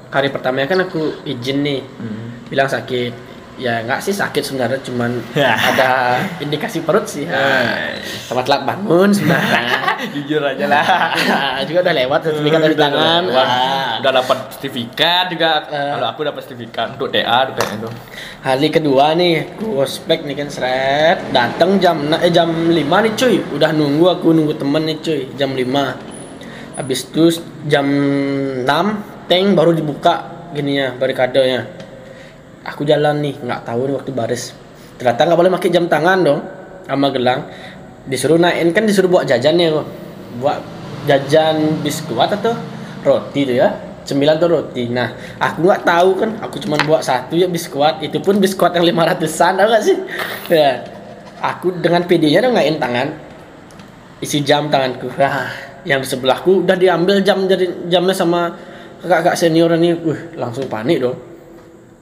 hari 0.09 0.29
pertamanya 0.29 0.69
kan 0.69 0.81
aku 0.81 1.01
izin 1.25 1.59
nih 1.61 1.81
Hmm. 1.97 2.45
bilang 2.47 2.69
sakit 2.69 3.13
ya 3.55 3.81
nggak 3.81 3.99
sih 4.01 4.11
sakit 4.11 4.43
sebenarnya 4.43 4.83
cuman 4.83 5.11
ada 5.71 5.91
indikasi 6.39 6.83
perut 6.83 7.07
sih 7.07 7.23
sama 8.23 8.43
telat 8.43 8.63
bangun 8.63 9.11
sebenarnya 9.11 9.83
Jujur 10.05 10.43
aja 10.43 10.67
lah. 10.67 10.85
juga 11.65 11.81
udah 11.81 11.95
lewat 11.97 12.21
sertifikat 12.21 12.61
dari 12.61 12.77
tangan 12.77 13.23
Wah, 13.27 13.41
Ah. 13.41 13.91
udah 14.03 14.13
dapat 14.13 14.39
sertifikat 14.53 15.25
juga. 15.31 15.65
Eh. 15.65 15.93
Kalau 15.95 16.09
aku 16.11 16.21
dapat 16.25 16.41
sertifikat 16.43 16.87
untuk 16.93 17.09
TA, 17.09 17.49
untuk 17.49 17.65
itu. 17.65 17.89
hari 18.43 18.69
kedua 18.69 19.15
nih 19.15 19.55
aku 19.55 19.81
ospek 19.81 20.23
nih 20.23 20.37
kan 20.37 20.49
seret 20.51 21.19
datang 21.31 21.79
jam 21.79 21.97
eh, 22.13 22.29
jam 22.29 22.51
5 22.51 22.75
nih 22.77 23.13
cuy 23.15 23.37
udah 23.51 23.71
nunggu 23.71 24.07
aku 24.11 24.29
nunggu 24.31 24.55
temen 24.55 24.83
nih 24.85 24.99
cuy 24.99 25.21
jam 25.33 25.51
5 25.51 25.65
habis 26.75 27.07
itu 27.07 27.41
jam 27.71 27.87
6 28.63 28.67
tank 29.31 29.47
baru 29.55 29.71
dibuka 29.75 30.31
gininya 30.55 30.95
barikadenya. 30.99 31.67
Aku 32.65 32.87
jalan 32.87 33.21
nih 33.21 33.35
nggak 33.39 33.61
tahu 33.67 33.91
nih 33.91 33.95
waktu 33.99 34.11
baris. 34.15 34.57
Ternyata 34.97 35.21
nggak 35.27 35.39
boleh 35.39 35.53
pakai 35.53 35.71
jam 35.71 35.85
tangan 35.91 36.19
dong 36.25 36.41
sama 36.87 37.11
gelang. 37.11 37.47
Disuruh 38.05 38.37
naikin 38.37 38.73
kan 38.73 38.85
disuruh 38.85 39.09
buat 39.09 39.25
jajan 39.29 39.57
ya 39.57 39.85
buat 40.41 40.61
jajan 41.05 41.81
biskuit 41.85 42.31
atau 42.31 42.57
roti 43.05 43.45
tuh 43.45 43.57
ya 43.61 43.69
sembilan 44.05 44.35
tuh 44.41 44.49
roti. 44.49 44.89
Nah 44.89 45.13
aku 45.41 45.65
nggak 45.65 45.83
tahu 45.85 46.11
kan 46.21 46.31
aku 46.41 46.57
cuma 46.61 46.77
buat 46.85 47.05
satu 47.05 47.37
ya 47.37 47.49
biskuit 47.49 48.01
itu 48.05 48.21
pun 48.21 48.41
biskuit 48.41 48.73
yang 48.73 48.85
500an 48.85 49.53
tau 49.61 49.69
gak 49.69 49.85
sih? 49.85 49.97
Ya 50.49 50.85
aku 51.41 51.77
dengan 51.81 52.05
PD-nya 52.09 52.45
dong 52.45 52.57
ngaiin 52.57 52.81
tangan 52.81 53.13
isi 54.25 54.41
jam 54.41 54.73
tanganku. 54.73 55.13
Ah 55.21 55.74
yang 55.85 56.01
di 56.01 56.09
sebelahku 56.09 56.65
udah 56.65 56.77
diambil 56.77 57.21
jam 57.21 57.45
jadi 57.45 57.89
jamnya 57.93 58.17
sama 58.17 58.53
kakak-kakak 59.05 59.37
senior 59.37 59.71
ini. 59.77 59.93
Wih 59.95 60.37
langsung 60.37 60.65
panik 60.67 61.05
dong. 61.05 61.17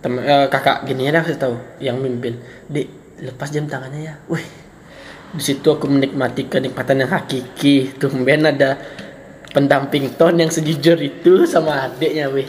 Tem 0.03 0.19
eh, 0.19 0.47
kakak 0.51 0.87
gini 0.87 1.11
ya 1.11 1.23
kasih 1.23 1.39
tahu 1.39 1.55
yang 1.79 1.99
mimpin 1.99 2.39
dek 2.71 2.87
lepas 3.23 3.51
jam 3.51 3.67
tangannya 3.67 4.01
ya. 4.11 4.15
Wih 4.31 4.43
di 5.33 5.43
situ 5.43 5.65
aku 5.65 5.89
menikmati 5.89 6.47
kenikmatan 6.47 7.03
yang 7.07 7.11
hakiki. 7.11 7.97
Tumben 7.99 8.47
ada 8.47 8.79
pendamping 9.53 10.15
ton 10.17 10.37
yang 10.37 10.49
sejujur 10.49 10.97
itu 11.03 11.45
sama 11.45 11.91
adiknya 11.91 12.31
wih. 12.31 12.49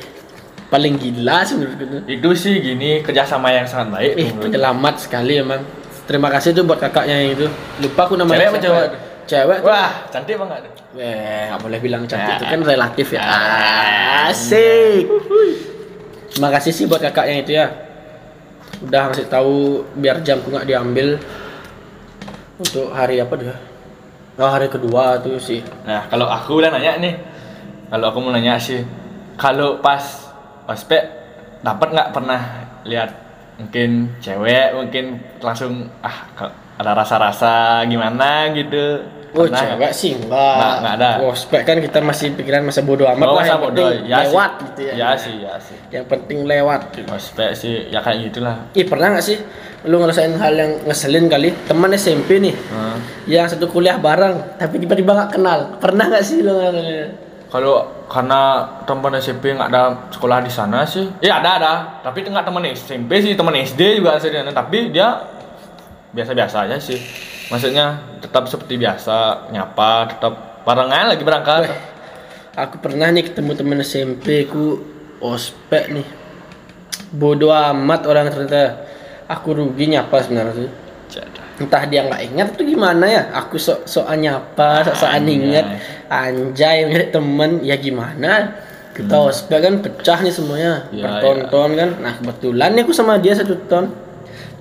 Paling 0.69 0.97
gila 0.97 1.45
sih 1.45 1.53
menurutku 1.53 1.85
tuh 1.85 2.01
Itu. 2.09 2.29
Sih 2.33 2.57
gini 2.57 3.05
kerjasama 3.05 3.53
yang 3.53 3.69
sangat 3.69 3.93
baik. 3.93 4.11
eh 4.17 4.29
tuh 4.33 4.49
penyelamat 4.49 4.95
sekali 5.01 5.33
emang. 5.37 5.61
Terima 6.03 6.27
kasih 6.27 6.51
tuh 6.51 6.67
buat 6.67 6.81
kakaknya 6.81 7.15
yang 7.15 7.31
itu. 7.39 7.47
Lupa 7.79 8.09
aku 8.09 8.19
namanya 8.19 8.49
Cewek 8.49 8.51
apa 8.51 8.59
siapa. 8.59 9.12
Cewek 9.25 9.59
tuh. 9.61 9.69
Wah, 9.69 9.91
cantik 10.09 10.35
banget. 10.35 10.67
Eh, 10.93 11.49
nggak 11.49 11.61
boleh 11.61 11.79
bilang 11.79 12.03
cantik 12.05 12.35
Ya. 12.35 12.39
itu 12.39 12.45
kan 12.47 12.61
relatif 12.61 13.07
ya. 13.13 13.21
Asik. 14.29 15.03
Terima 16.33 16.49
kasih 16.49 16.71
sih 16.73 16.85
buat 16.85 17.01
kakak 17.01 17.25
yang 17.29 17.39
itu 17.41 17.53
ya. 17.55 17.67
Udah 18.83 19.09
ngasih 19.09 19.29
tahu 19.29 19.85
biar 19.95 20.19
jamku 20.21 20.49
nggak 20.49 20.67
diambil 20.67 21.15
untuk 22.59 22.91
hari 22.91 23.21
apa 23.21 23.33
dia? 23.37 23.55
Oh, 24.33 24.49
hari 24.49 24.65
kedua 24.65 25.21
tuh 25.21 25.37
sih. 25.37 25.61
Nah, 25.85 26.09
kalau 26.09 26.25
aku 26.25 26.57
udah 26.57 26.73
nanya 26.73 26.97
nih, 26.97 27.13
kalau 27.93 28.09
aku 28.09 28.17
mau 28.17 28.33
nanya 28.33 28.57
sih, 28.57 28.81
kalau 29.37 29.77
pas 29.77 30.01
ospek 30.65 31.05
dapat 31.61 31.93
nggak 31.93 32.09
pernah 32.11 32.41
lihat 32.83 33.09
mungkin 33.55 33.89
cewek 34.17 34.73
mungkin 34.73 35.05
langsung 35.39 35.87
ah 35.99 36.25
ada 36.73 36.91
rasa-rasa 36.93 37.53
gimana 37.85 38.49
gitu. 38.51 39.05
Oh, 39.33 39.49
Pernah 39.49 39.65
cewek 39.65 39.91
sih 39.91 40.13
enggak. 40.13 40.29
Nggak- 40.29 40.77
nggak 40.77 40.93
ada. 40.95 41.09
Ospek 41.23 41.61
kan 41.63 41.77
kita 41.79 41.99
masih 41.99 42.27
pikiran 42.33 42.61
masa 42.61 42.81
bodoh 42.81 43.09
amat 43.09 43.25
Oh, 43.25 43.33
lah. 43.33 43.37
masa 43.39 43.49
yang 43.49 43.61
bodoh. 43.63 43.87
penting 43.89 44.05
Ya 44.05 44.17
lewat 44.21 44.51
sih. 44.51 44.61
gitu 44.63 44.81
ya. 44.83 44.93
Ya 44.93 45.09
sih, 45.15 45.35
ya 45.39 45.53
sih. 45.57 45.77
Yang 45.89 46.05
penting 46.07 46.37
lewat. 46.43 46.81
Ospek 47.07 47.49
sih 47.53 47.89
ya 47.89 47.99
kayak 47.99 48.29
gitulah. 48.29 48.55
Ih, 48.71 48.85
pernah 48.85 49.09
nggak 49.09 49.25
sih 49.25 49.37
lu 49.83 49.97
ngerasain 49.97 50.33
hal 50.33 50.53
yang 50.53 50.71
ngeselin 50.83 51.25
kali? 51.27 51.49
Teman 51.65 51.89
SMP 51.91 52.37
nih. 52.39 52.53
Hmm. 52.69 52.97
yang 53.25 53.47
satu 53.47 53.65
kuliah 53.65 53.97
bareng 53.97 54.53
tapi 54.55 54.77
tiba-tiba 54.77 55.15
nggak 55.15 55.31
kenal 55.31 55.59
pernah 55.77 56.05
nggak 56.05 56.21
sih 56.21 56.39
lo 56.39 56.53
ngalamin? 56.53 57.09
Kalau 57.53 57.85
karena 58.09 58.65
teman 58.89 59.13
SMP 59.21 59.53
nggak 59.53 59.69
ada 59.69 60.09
sekolah 60.09 60.41
di 60.41 60.49
sana 60.49 60.81
sih, 60.89 61.05
ya 61.21 61.37
ada 61.37 61.61
ada. 61.61 61.73
Tapi 62.01 62.25
itu 62.25 62.33
nggak 62.33 62.49
teman 62.49 62.65
SMP 62.73 63.21
sih, 63.21 63.37
teman 63.37 63.53
SD 63.53 64.01
juga 64.01 64.17
sih. 64.17 64.33
Tapi 64.33 64.89
dia 64.89 65.21
biasa-biasa 66.17 66.65
aja 66.65 66.81
sih. 66.81 66.97
Maksudnya 67.53 68.17
tetap 68.25 68.49
seperti 68.49 68.81
biasa, 68.81 69.53
nyapa, 69.53 70.17
tetap 70.17 70.65
barengan 70.65 71.13
lagi 71.13 71.21
berangkat. 71.21 71.69
Weh, 71.69 71.77
aku 72.57 72.81
pernah 72.81 73.13
nih 73.13 73.29
ketemu 73.29 73.51
temen 73.53 73.77
SMP 73.85 74.49
ku 74.49 74.81
ospek 75.21 75.93
nih 75.93 76.07
bodoh 77.13 77.53
amat 77.53 78.09
orang 78.09 78.33
ternyata 78.33 78.89
aku 79.29 79.53
rugi 79.53 79.93
nyapa 79.93 80.17
sebenarnya 80.25 80.65
tuh 80.65 80.71
entah 81.61 81.83
dia 81.85 82.01
nggak 82.05 82.21
ingat 82.33 82.47
atau 82.57 82.65
gimana 82.65 83.05
ya? 83.05 83.21
Aku 83.37 83.61
sok 83.61 83.85
sokan 83.85 84.21
nyapa 84.21 84.89
sok 84.89 85.05
Anjay. 85.09 85.33
inget 85.37 85.65
anjay 86.09 86.77
nyari 86.89 87.07
temen. 87.13 87.51
Ya 87.61 87.75
gimana? 87.77 88.57
Kita 88.93 89.17
ospek 89.25 89.59
kan 89.61 89.73
pecah 89.81 90.21
nih 90.21 90.33
semuanya. 90.33 90.85
Ya, 90.93 91.05
bertonton 91.09 91.69
kan. 91.73 91.89
Nah 92.01 92.13
kebetulan 92.21 92.77
nih 92.77 92.81
aku 92.85 92.93
sama 92.93 93.17
dia 93.17 93.33
satu 93.33 93.57
ton. 93.69 93.89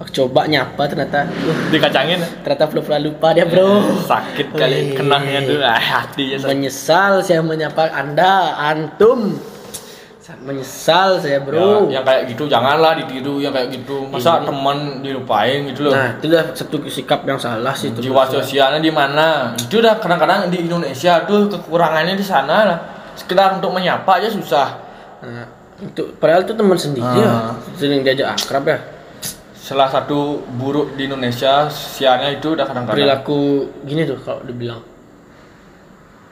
Aku 0.00 0.10
coba 0.10 0.50
nyapa 0.50 0.82
ternyata 0.90 1.30
uh, 1.30 1.58
Dikacangin. 1.70 2.18
ternyata 2.42 2.66
pura-pura 2.66 2.98
lupa 2.98 3.30
dia 3.30 3.46
bro. 3.46 4.02
Sakit 4.02 4.50
kali 4.50 4.98
kenangnya 4.98 5.46
tuh, 5.46 5.62
ah, 5.62 5.78
hatinya 5.78 6.42
menyesal 6.50 7.22
saya 7.22 7.38
menyapa 7.38 7.86
anda 7.94 8.58
antum 8.58 9.38
menyesal 10.46 11.18
saya 11.18 11.42
bro. 11.42 11.90
Ya, 11.90 11.98
yang 11.98 12.04
kayak 12.06 12.22
gitu 12.30 12.46
janganlah 12.46 12.94
ditiru 12.94 13.42
yang 13.42 13.50
kayak 13.50 13.74
gitu. 13.74 14.06
Masa 14.06 14.38
teman 14.46 15.02
dilupain 15.02 15.66
gitu 15.66 15.90
loh. 15.90 15.92
nah 15.98 16.14
itu 16.14 16.30
dah 16.30 16.54
satu 16.54 16.78
sikap 16.86 17.26
yang 17.26 17.42
salah 17.42 17.74
sih 17.74 17.90
itu 17.90 18.06
jiwa 18.06 18.22
sosialnya 18.30 18.78
di 18.78 18.94
mana? 18.94 19.58
Itu 19.58 19.82
udah 19.82 19.98
kadang-kadang 19.98 20.46
di 20.46 20.62
Indonesia 20.62 21.26
tuh 21.26 21.50
kekurangannya 21.50 22.14
di 22.14 22.22
sana 22.22 22.56
lah. 22.62 22.78
Sekedar 23.18 23.58
untuk 23.58 23.74
menyapa 23.74 24.22
aja 24.22 24.30
susah. 24.30 24.78
Nah, 25.26 25.46
itu 25.82 26.14
padahal 26.16 26.46
itu 26.46 26.54
teman 26.54 26.78
sendiri 26.78 27.02
Ah. 27.02 27.18
ya 27.18 27.34
sering 27.74 28.06
diajak 28.06 28.38
akrab 28.38 28.64
ya. 28.70 28.78
Salah 29.58 29.90
satu 29.90 30.42
buruk 30.54 30.94
di 30.94 31.06
Indonesia 31.10 31.66
siarnya 31.66 32.38
itu 32.38 32.54
udah 32.54 32.66
kadang-kadang. 32.66 32.94
Perilaku 32.94 33.40
gini 33.82 34.06
tuh 34.06 34.18
kalau 34.22 34.42
dibilang. 34.46 34.82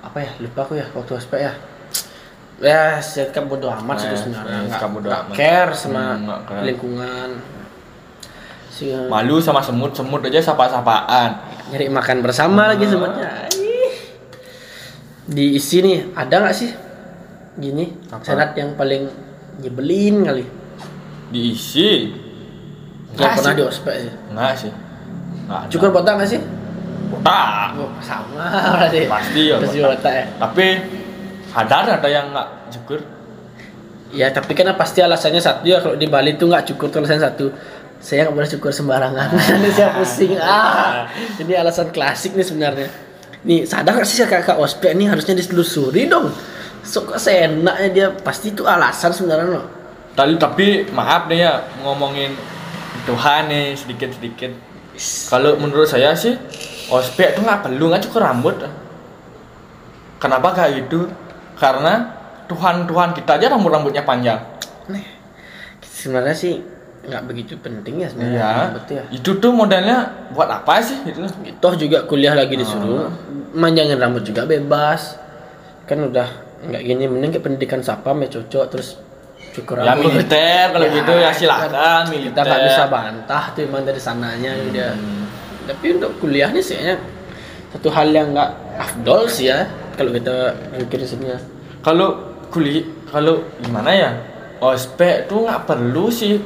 Apa 0.01 0.19
ya 0.23 0.31
lupa 0.39 0.63
aku 0.63 0.79
ya 0.79 0.87
waktu 0.95 1.13
ospek 1.13 1.41
ya 1.43 1.53
ya 2.61 2.81
sikap 2.99 3.45
bodoh 3.45 3.73
amat 3.75 3.97
sih 3.99 4.07
Eh, 4.07 4.15
sebenarnya. 4.15 4.53
eh, 4.53 4.61
nggak 4.63 4.77
sikap 4.77 4.91
bodo 4.91 5.07
nggak 5.07 5.23
amat. 5.23 5.35
care 5.35 5.73
sama 5.73 6.05
Hmm, 6.13 6.25
nggak 6.27 6.63
lingkungan. 6.63 7.31
Si 8.71 8.85
malu 9.07 9.37
sama 9.39 9.61
semut 9.61 9.91
semut 9.91 10.21
aja 10.23 10.41
sapa-sapaan. 10.43 11.31
nyari 11.69 11.87
makan 11.87 12.19
bersama 12.21 12.67
lagi 12.67 12.83
sebutnya 12.83 13.47
Ih. 13.55 13.95
diisi 15.25 15.79
nih 15.79 15.99
ada 16.13 16.37
nggak 16.41 16.53
sih? 16.53 16.71
Gini 17.55 17.95
Apa? 18.09 18.21
senat 18.21 18.51
yang 18.55 18.75
paling 18.75 19.07
nyebelin 19.59 20.23
kali. 20.23 20.45
Diisi 21.29 22.11
nggak 23.11 23.17
Nggak 23.17 23.31
pernah 23.37 23.55
di 23.55 23.63
ospek 23.65 23.95
sih. 24.01 24.13
Enggak 24.29 24.53
sih. 24.57 24.73
Cukur 25.69 25.91
botak 25.91 26.15
nggak 26.15 26.29
sih? 26.29 26.41
Botak. 27.09 27.75
Oh, 27.75 27.91
sama 28.01 28.45
berarti. 28.75 29.07
Pasti 29.07 29.41
ya, 29.47 29.57
pasti 29.57 29.79
botak. 29.79 29.91
botak 29.95 30.13
ya. 30.13 30.25
Tapi 30.39 30.67
ada 31.55 31.99
ada 31.99 32.09
yang 32.09 32.31
enggak 32.31 32.49
cukur? 32.71 33.01
Ya 34.11 34.27
tapi 34.35 34.59
kan 34.59 34.67
pasti 34.75 34.99
alasannya 35.03 35.39
satu 35.39 35.63
ya 35.67 35.79
kalau 35.79 35.95
di 35.95 36.11
Bali 36.11 36.35
tuh 36.35 36.51
nggak 36.51 36.75
cukur 36.75 36.91
tuh 36.91 37.03
alasan 37.03 37.23
satu. 37.23 37.51
Saya 38.01 38.27
nggak 38.27 38.35
boleh 38.35 38.51
cukur 38.59 38.71
sembarangan. 38.75 39.29
Nanti 39.55 39.71
saya 39.71 39.95
pusing. 39.95 40.35
Ah. 40.41 41.07
Ini 41.39 41.53
alasan 41.63 41.95
klasik 41.95 42.35
nih 42.35 42.47
sebenarnya. 42.47 42.89
Nih 43.47 43.65
sadar 43.69 43.95
nggak 43.95 44.09
sih 44.09 44.27
kakak 44.27 44.59
ospek 44.59 44.99
nih 44.99 45.07
harusnya 45.11 45.39
ditelusuri 45.39 46.11
dong? 46.11 46.35
Sok 46.83 47.15
kok 47.15 47.19
seenaknya 47.23 47.89
dia? 47.93 48.07
Pasti 48.11 48.51
itu 48.51 48.67
alasan 48.67 49.15
sebenarnya 49.15 49.47
loh. 49.61 49.67
Tapi 50.19 50.35
tapi 50.41 50.67
maaf 50.91 51.31
deh 51.31 51.39
ya 51.39 51.63
ngomongin 51.87 52.35
Tuhan 53.07 53.47
nih 53.47 53.79
sedikit 53.79 54.11
sedikit 54.13 54.53
kalau 55.33 55.57
menurut 55.57 55.89
saya 55.89 56.13
sih 56.13 56.37
ospek 56.93 57.33
tuh 57.33 57.43
nggak 57.47 57.65
perlu 57.65 57.89
nggak 57.89 58.05
cukur 58.11 58.21
rambut. 58.21 58.57
Kenapa 60.21 60.53
kayak 60.53 60.85
gitu 60.85 61.09
karena 61.61 61.95
Tuhan 62.49 62.89
Tuhan 62.89 63.13
kita 63.13 63.37
aja 63.37 63.47
rambut 63.49 63.71
rambutnya 63.71 64.03
panjang. 64.03 64.41
Nih, 64.89 65.05
sebenarnya 65.81 66.33
sih 66.33 66.59
nggak 67.01 67.23
begitu 67.25 67.57
penting 67.57 68.01
ya 68.01 68.09
sebenarnya 68.09 68.75
betul 68.75 68.95
ya. 68.97 69.05
Itu 69.11 69.31
tuh 69.37 69.53
modelnya 69.53 69.97
buat 70.33 70.49
apa 70.49 70.81
sih 70.81 70.99
gitu 71.05 71.23
loh. 71.23 71.31
Toh 71.59 71.75
juga 71.75 72.05
kuliah 72.05 72.35
lagi 72.35 72.57
disuruh 72.57 73.07
Ah. 73.07 73.13
manjangin 73.53 73.97
rambut 73.97 74.21
juga 74.23 74.45
bebas. 74.45 75.15
Kan 75.85 76.07
udah 76.07 76.29
nggak 76.61 76.83
gini 76.83 77.05
mending 77.05 77.33
ke 77.33 77.41
pendidikan 77.41 77.81
sapam 77.81 78.19
ya 78.19 78.29
cocok 78.31 78.65
terus 78.69 79.01
cukur 79.51 79.81
ya 79.81 79.93
rambut. 79.93 80.13
militer 80.13 80.67
kalau 80.71 80.87
gitu 80.87 81.13
ya 81.15 81.31
silakan 81.33 81.71
kita 81.71 81.89
militer 82.07 82.43
nggak 82.45 82.63
bisa 82.63 82.85
bantah 82.87 83.45
tuh 83.51 83.63
emang 83.65 83.83
dari 83.83 83.99
sananya 83.99 84.53
dia 84.69 84.93
Hmm. 84.93 85.25
tapi 85.65 85.97
untuk 85.97 86.21
kuliah 86.21 86.53
nih 86.53 86.61
kayaknya 86.61 86.95
satu 87.71 87.89
hal 87.89 88.09
yang 88.09 88.31
nggak 88.31 88.51
afdol 88.77 89.25
sih 89.25 89.49
ya 89.49 89.65
kalau 90.01 90.17
kita 90.17 90.57
pikir 90.89 91.05
sini 91.05 91.29
ya. 91.29 91.37
Kalau 91.85 92.41
kuliah 92.49 92.89
kalau 93.13 93.45
gimana 93.61 93.93
ya? 93.93 94.11
Ospek 94.65 95.29
tuh 95.29 95.45
nggak 95.45 95.69
perlu 95.69 96.09
sih. 96.09 96.41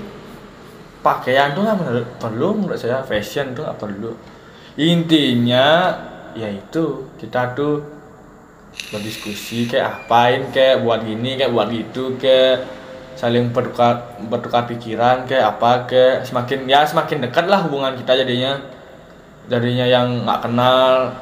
Pakaian 1.07 1.55
tuh 1.55 1.63
nggak 1.63 1.79
menurut 1.79 2.07
perlu 2.19 2.49
menurut 2.59 2.75
saya. 2.83 3.07
Fashion 3.07 3.55
tuh 3.55 3.63
nggak 3.63 3.79
perlu. 3.79 4.11
Intinya 4.75 5.95
yaitu 6.35 7.07
kita 7.15 7.55
tuh 7.55 7.79
berdiskusi 8.91 9.71
kayak 9.71 10.03
apain 10.03 10.51
kayak 10.51 10.83
buat 10.83 11.07
gini 11.07 11.39
kayak 11.39 11.55
buat 11.55 11.71
gitu 11.71 12.19
kayak 12.19 12.67
saling 13.15 13.55
bertukar 13.55 14.19
bertukar 14.27 14.67
pikiran 14.67 15.31
kayak 15.31 15.55
apa 15.55 15.87
kayak 15.87 16.27
semakin 16.27 16.67
ya 16.67 16.83
semakin 16.83 17.23
dekat 17.23 17.47
lah 17.47 17.63
hubungan 17.63 17.95
kita 17.95 18.19
jadinya. 18.19 18.59
Jadinya 19.47 19.87
yang 19.87 20.27
nggak 20.27 20.43
kenal 20.43 21.15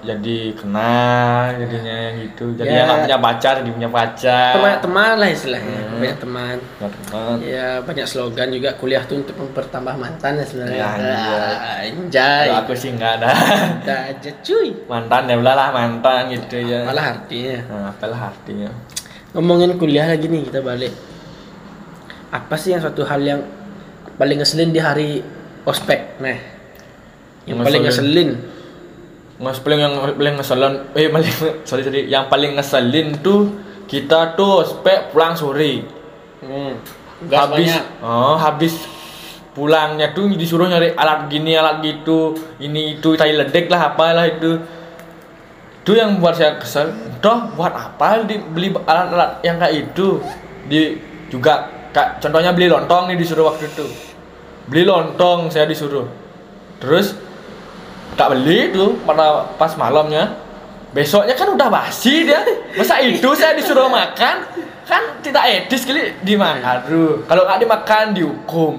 jadi 0.00 0.56
kenal 0.56 1.52
jadinya 1.60 1.94
yang 2.08 2.14
gitu. 2.24 2.56
Jadi 2.56 2.72
Ya. 2.72 2.88
yang 2.88 3.04
punya 3.04 3.18
pacar 3.20 3.52
jadi 3.60 3.70
punya 3.70 3.90
pacar. 3.92 4.56
Banyak 4.56 4.80
teman 4.80 5.14
lah 5.20 5.28
istilahnya 5.28 5.76
Hmm. 5.76 6.00
banyak 6.00 6.18
teman. 6.18 6.56
Nggak 6.80 6.90
teman. 6.96 7.36
Ya 7.44 7.68
banyak 7.84 8.06
slogan 8.08 8.48
juga 8.48 8.70
kuliah 8.80 9.02
tuh 9.04 9.20
untuk 9.20 9.36
mempertambah 9.36 9.94
mantan 10.00 10.40
ya 10.40 10.44
sebenarnya. 10.48 10.80
Ya, 10.80 10.90
iya. 10.96 11.38
Ah, 11.60 11.76
anjay 11.84 12.46
Kalau 12.48 12.60
aku 12.64 12.72
sih 12.72 12.90
nggak 12.96 13.12
ada. 13.20 13.28
Ada 13.84 13.96
aja 14.16 14.30
cuy. 14.40 14.68
Mantan 14.88 15.22
ya 15.28 15.36
lah 15.36 15.68
mantan 15.68 16.20
gitu 16.32 16.56
ya. 16.64 16.80
Malah 16.88 17.06
artinya. 17.20 17.56
Nah, 17.68 17.84
apalah 17.92 18.20
artinya. 18.32 18.70
Ngomongin 19.36 19.76
kuliah 19.76 20.08
lagi 20.08 20.26
nih 20.26 20.48
kita 20.48 20.64
balik. 20.64 20.96
Apa 22.32 22.54
sih 22.56 22.72
yang 22.72 22.80
suatu 22.80 23.04
hal 23.04 23.20
yang 23.20 23.40
paling 24.16 24.40
ngeselin 24.40 24.70
di 24.72 24.80
hari 24.80 25.20
ospek? 25.68 26.16
Nah 26.22 26.60
yang 27.44 27.60
paling 27.60 27.82
Ngeselin. 27.84 28.30
Mas 29.40 29.56
paling 29.56 29.80
yang 29.80 29.94
paling 29.96 30.36
ngeselin 30.36 30.74
eh 30.92 31.08
paling 31.08 31.32
sorry 31.68 31.80
sorry. 31.80 32.04
Yang 32.12 32.28
paling 32.28 32.60
ngeselin 32.60 33.08
tuh 33.24 33.48
kita 33.88 34.36
tuh 34.36 34.68
spek 34.68 35.16
pulang 35.16 35.32
sore. 35.32 35.88
Hmm. 36.44 36.76
Gas 37.24 37.48
habis 37.48 37.72
banyak. 37.72 37.84
oh 38.04 38.36
habis 38.36 38.74
pulangnya 39.56 40.12
tuh 40.12 40.28
disuruh 40.36 40.68
nyari 40.68 40.96
alat 40.96 41.28
gini 41.28 41.52
alat 41.52 41.84
gitu 41.84 42.32
ini 42.56 42.96
itu 42.96 43.12
tai 43.16 43.32
ledek 43.32 43.72
lah 43.72 43.96
apalah 43.96 44.28
itu. 44.28 44.60
Itu 45.80 45.96
yang 45.96 46.20
buat 46.20 46.36
saya 46.36 46.60
kesel. 46.60 46.92
Toh 47.24 47.48
buat 47.56 47.72
apa 47.72 48.28
di 48.28 48.36
beli 48.36 48.76
alat-alat 48.76 49.40
yang 49.40 49.56
kayak 49.56 49.74
itu? 49.88 50.20
Di 50.68 51.00
juga 51.32 51.72
kak 51.96 52.20
contohnya 52.20 52.52
beli 52.52 52.68
lontong 52.68 53.08
nih 53.08 53.16
disuruh 53.16 53.48
waktu 53.48 53.72
itu. 53.72 53.88
Beli 54.68 54.84
lontong 54.84 55.48
saya 55.48 55.64
disuruh. 55.64 56.04
Terus 56.76 57.29
tak 58.16 58.28
beli 58.34 58.70
tuh 58.74 58.98
pada 59.06 59.46
pas 59.58 59.72
malamnya. 59.78 60.38
Besoknya 60.90 61.38
kan 61.38 61.54
udah 61.54 61.68
basi 61.70 62.26
dia. 62.26 62.42
Masa 62.74 62.98
itu 62.98 63.30
saya 63.38 63.54
disuruh 63.54 63.86
makan? 63.86 64.42
Kan 64.90 65.22
tidak 65.22 65.46
etis 65.46 65.86
kali 65.86 66.18
dimakan 66.26 66.82
tuh 66.82 67.22
kalau 67.30 67.46
nggak 67.46 67.60
dimakan 67.62 68.04
dihukum. 68.10 68.74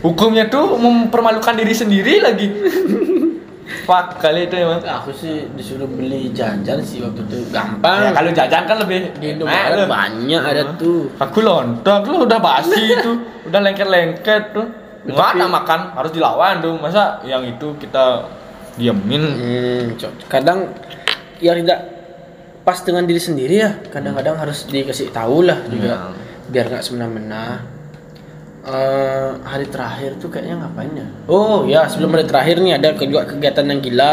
Hukumnya 0.00 0.48
tuh 0.48 0.80
mempermalukan 0.80 1.52
diri 1.52 1.76
sendiri 1.76 2.24
lagi. 2.24 2.48
Fuck 3.84 4.20
kali 4.20 4.48
itu 4.48 4.56
emang 4.56 4.80
aku 4.80 5.12
sih 5.12 5.44
disuruh 5.52 5.88
beli 5.88 6.32
jajan 6.32 6.80
sih 6.80 7.04
waktu 7.04 7.20
itu. 7.28 7.52
Gampang. 7.52 8.08
Ya, 8.08 8.10
kalau 8.16 8.30
jajan 8.32 8.62
kan 8.64 8.76
lebih 8.80 9.12
di 9.20 9.36
Indomaret 9.36 9.84
banyak 9.84 10.40
ada 10.40 10.62
tuh. 10.76 11.12
Aku 11.20 11.44
lontong 11.44 12.00
tuh 12.00 12.24
udah 12.24 12.38
basi 12.40 12.96
tuh, 13.04 13.16
udah 13.48 13.60
lengket-lengket 13.60 14.42
tuh. 14.56 14.68
Ada 15.04 15.46
makan, 15.46 15.80
harus 15.96 16.12
dilawan 16.16 16.64
tuh. 16.64 16.74
Masa 16.80 17.20
yang 17.28 17.44
itu 17.44 17.76
kita 17.76 18.24
diemin? 18.80 19.22
hmm, 19.22 19.84
kadang 20.26 20.72
ya 21.38 21.54
tidak 21.54 21.78
pas 22.64 22.80
dengan 22.80 23.04
diri 23.04 23.20
sendiri 23.20 23.54
ya. 23.60 23.70
Kadang-kadang 23.92 24.40
harus 24.40 24.64
dikasih 24.64 25.12
tahu 25.12 25.44
lah 25.44 25.60
juga. 25.68 26.16
Biar 26.48 26.72
nggak 26.72 26.84
semena-mena. 26.84 27.74
Eh, 28.64 29.30
hari 29.44 29.68
terakhir 29.68 30.16
tuh 30.16 30.32
kayaknya 30.32 30.64
ngapain 30.64 30.88
ya? 30.96 31.04
Oh 31.28 31.68
ya 31.68 31.84
sebelum 31.84 32.16
hari 32.16 32.24
terakhir 32.24 32.64
nih 32.64 32.80
ada 32.80 32.96
juga 32.96 33.28
kegiatan 33.28 33.60
yang 33.68 33.84
gila 33.84 34.12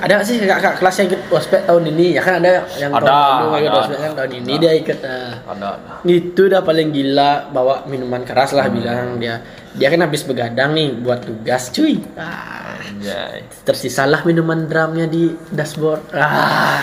ada 0.00 0.12
nggak 0.16 0.26
sih 0.26 0.36
kakak 0.40 0.74
kelas 0.80 0.94
yang 0.96 1.06
ikut 1.12 1.20
ospek 1.30 1.60
tahun 1.68 1.84
ini 1.92 2.06
ya 2.16 2.22
kan 2.24 2.34
ada 2.40 2.64
yang 2.80 2.92
Ada, 2.96 3.04
tahun 3.06 3.20
lalu 3.20 3.56
ikut 3.60 3.70
ada, 3.70 3.80
ospek 3.84 3.96
ada. 3.96 4.04
kan 4.04 4.12
tahun 4.16 4.32
ini 4.40 4.52
dia 4.56 4.72
ikut 4.80 4.98
ah. 5.04 5.32
Ada. 5.52 5.70
itu 6.08 6.40
udah 6.50 6.60
paling 6.64 6.88
gila 6.90 7.30
bawa 7.52 7.74
minuman 7.86 8.22
keras 8.24 8.50
lah 8.56 8.66
bilang 8.72 9.20
dia 9.20 9.44
dia 9.76 9.86
kan 9.86 10.00
habis 10.02 10.26
begadang 10.26 10.74
nih 10.74 10.88
buat 10.98 11.20
tugas 11.22 11.70
cuy 11.70 12.00
ah, 12.16 12.80
Anjay. 12.80 13.46
tersisalah 13.62 14.24
minuman 14.26 14.66
drumnya 14.66 15.06
di 15.06 15.30
dashboard 15.52 16.10
ah 16.16 16.82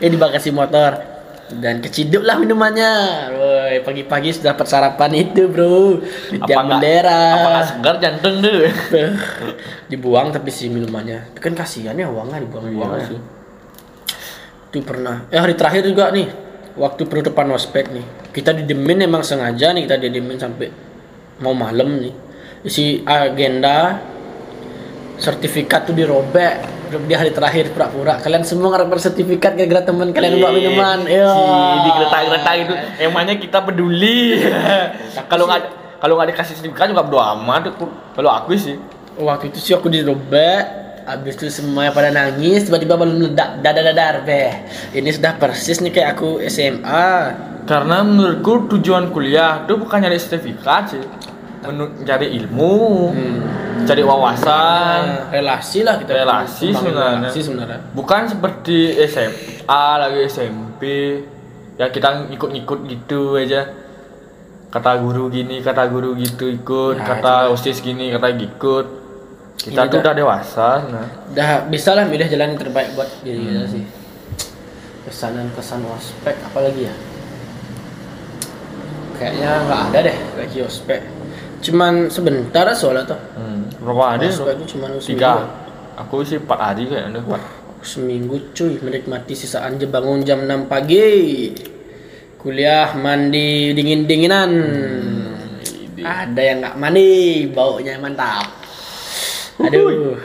di 0.00 0.16
bagasi 0.18 0.50
motor 0.50 1.13
dan 1.52 1.84
keciduk 1.84 2.24
lah 2.24 2.40
minumannya. 2.40 2.92
Woi, 3.36 3.76
pagi-pagi 3.84 4.32
sudah 4.32 4.56
dapat 4.56 4.66
sarapan 4.66 5.10
itu 5.12 5.44
bro. 5.50 6.00
Di 6.32 6.38
tiang 6.40 6.66
bendera. 6.66 7.24
Apa 7.36 7.48
nggak 7.52 7.66
segar 7.68 7.96
jantung 8.00 8.40
tuh? 8.40 8.64
dibuang 9.90 10.32
tapi 10.32 10.48
si 10.48 10.72
minumannya. 10.72 11.36
Kan 11.36 11.52
kasihan 11.52 11.92
ya 11.92 12.08
uangnya 12.08 12.40
dibuang-buang 12.48 12.90
Iya 12.96 13.04
sih. 13.12 13.20
Itu 14.72 14.78
pernah. 14.80 15.28
Eh 15.28 15.38
hari 15.38 15.52
terakhir 15.54 15.84
juga 15.84 16.08
nih 16.10 16.32
waktu 16.80 17.02
penutupan 17.04 17.52
ospek 17.52 17.92
nih. 17.92 18.06
Kita 18.32 18.56
didemin 18.56 19.04
emang 19.04 19.20
sengaja 19.20 19.76
nih 19.76 19.84
kita 19.84 20.00
didemin 20.00 20.40
sampai 20.40 20.68
mau 21.44 21.52
malam 21.52 22.00
nih. 22.00 22.14
Isi 22.64 23.04
agenda 23.04 24.00
sertifikat 25.20 25.86
tuh 25.86 25.94
dirobek 25.94 26.83
di 26.90 27.14
hari 27.14 27.30
terakhir 27.32 27.72
pura-pura. 27.72 28.20
Kalian 28.20 28.44
semua 28.44 28.74
ngarep 28.74 28.92
sertifikat 29.00 29.56
gara-gara 29.56 29.82
teman 29.84 30.12
kalian 30.12 30.40
bawa 30.40 30.52
minuman. 30.52 30.98
Ya 31.08 31.28
Si 31.30 31.42
di 31.84 31.90
kereta-kereta 31.96 32.50
itu. 32.60 32.74
Emangnya 33.00 33.34
kita 33.40 33.58
peduli. 33.64 34.40
Kalau 35.30 35.44
nggak 35.48 35.62
kalau 36.04 36.20
nggak 36.20 36.36
dikasih 36.36 36.54
sertifikat 36.60 36.92
juga 36.92 37.00
berdoa 37.08 37.32
amat. 37.32 37.72
Kalau 38.12 38.30
aku 38.30 38.52
sih. 38.60 38.76
waktu 39.14 39.46
itu 39.46 39.62
sih 39.62 39.72
aku 39.78 39.86
dirobek 39.86 40.82
Habis 41.06 41.38
itu 41.38 41.46
semuanya 41.46 41.94
pada 41.94 42.10
nangis. 42.10 42.66
Tiba-tiba 42.66 42.98
balon 42.98 43.22
meledak 43.22 43.62
Dadar-dadar 43.62 44.26
beh 44.26 44.52
Ini 44.90 45.06
sudah 45.14 45.38
persis 45.38 45.78
nih 45.78 45.94
kayak 45.94 46.18
aku 46.18 46.42
SMA 46.50 47.12
Karena 47.62 48.02
menurutku 48.02 48.66
tujuan 48.74 49.14
kuliah 49.14 49.62
itu 49.62 49.78
bukan 49.78 50.02
nyari 50.02 50.18
sertifikat 50.18 50.98
sih. 50.98 51.04
Menu- 51.66 51.94
Cari 52.02 52.26
ilmu, 52.34 52.74
cari 53.82 54.02
wawasan. 54.02 55.00
Nah, 55.02 55.30
relasi 55.30 55.80
lah 55.80 55.96
kita. 55.96 56.10
Relasi 56.14 56.68
sebenarnya. 56.70 57.26
relasi 57.26 57.40
sebenarnya. 57.40 57.78
Bukan 57.90 58.22
seperti 58.26 58.76
SMA 59.04 59.64
lagi 59.96 60.20
SMP 60.24 60.82
ya 61.74 61.88
kita 61.88 62.28
ikut-ikut 62.28 62.78
gitu 62.86 63.34
aja. 63.34 63.64
Kata 64.68 64.96
guru 64.96 65.28
gini 65.28 65.60
kata 65.60 65.86
guru 65.86 66.12
gitu 66.14 66.46
ikut. 66.46 66.96
Ya, 66.96 67.04
kata 67.06 67.34
osis 67.48 67.78
gini 67.78 68.10
kata 68.10 68.28
ikut. 68.32 68.86
Kita 69.56 69.80
Ini 69.80 69.88
tuh 69.88 69.98
dah- 69.98 70.02
udah 70.02 70.14
dewasa 70.14 70.68
nah. 70.84 71.08
Udah 71.26 71.48
bisa 71.64 71.92
lah 71.92 72.04
milih 72.04 72.26
jalan 72.26 72.52
yang 72.52 72.60
terbaik 72.60 72.92
buat 72.92 73.08
diri 73.20 73.38
kita 73.40 73.64
sih. 73.66 73.84
Pesan 75.04 75.30
dan 75.34 75.48
pesan 75.52 75.80
ospek 75.86 76.36
apalagi 76.42 76.84
ya? 76.84 76.94
Kayaknya 79.14 79.50
nggak 79.62 79.80
ada 79.88 79.98
deh 80.02 80.18
lagi 80.36 80.58
ospek 80.60 81.00
Cuman 81.64 82.12
sebentar 82.12 82.68
soalnya 82.76 83.16
tuh 83.16 83.20
hmm. 83.40 83.80
berapa 83.80 84.04
hari 84.12 84.28
itu 84.28 84.76
cuma 84.76 84.92
tiga. 85.00 85.48
aku 85.96 86.20
sih 86.20 86.36
empat 86.36 86.58
hari 86.60 86.84
kayaknya 86.84 87.24
empat. 87.24 87.40
Seminggu 87.80 88.52
cuy 88.52 88.80
menikmati 88.80 89.32
sisaan 89.32 89.80
jam 89.80 89.88
bangun 89.88 90.20
jam 90.24 90.44
6 90.44 90.68
pagi. 90.68 91.08
Kuliah 92.36 92.92
mandi 92.92 93.72
dingin-dinginan. 93.72 94.50
Ada 96.04 96.40
yang 96.44 96.56
nggak 96.60 96.76
mandi 96.76 97.08
baunya 97.48 97.96
mantap. 97.96 98.44
Aduh. 99.56 100.20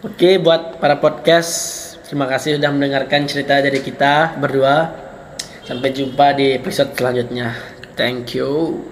Oke 0.00 0.38
buat 0.40 0.78
para 0.80 0.96
podcast 0.96 1.90
Terima 2.10 2.26
kasih 2.26 2.58
sudah 2.58 2.74
mendengarkan 2.74 3.22
cerita 3.30 3.62
dari 3.62 3.78
kita 3.78 4.34
berdua. 4.34 4.90
Sampai 5.62 5.94
jumpa 5.94 6.34
di 6.34 6.58
episode 6.58 6.90
selanjutnya. 6.98 7.54
Thank 7.94 8.34
you 8.34 8.82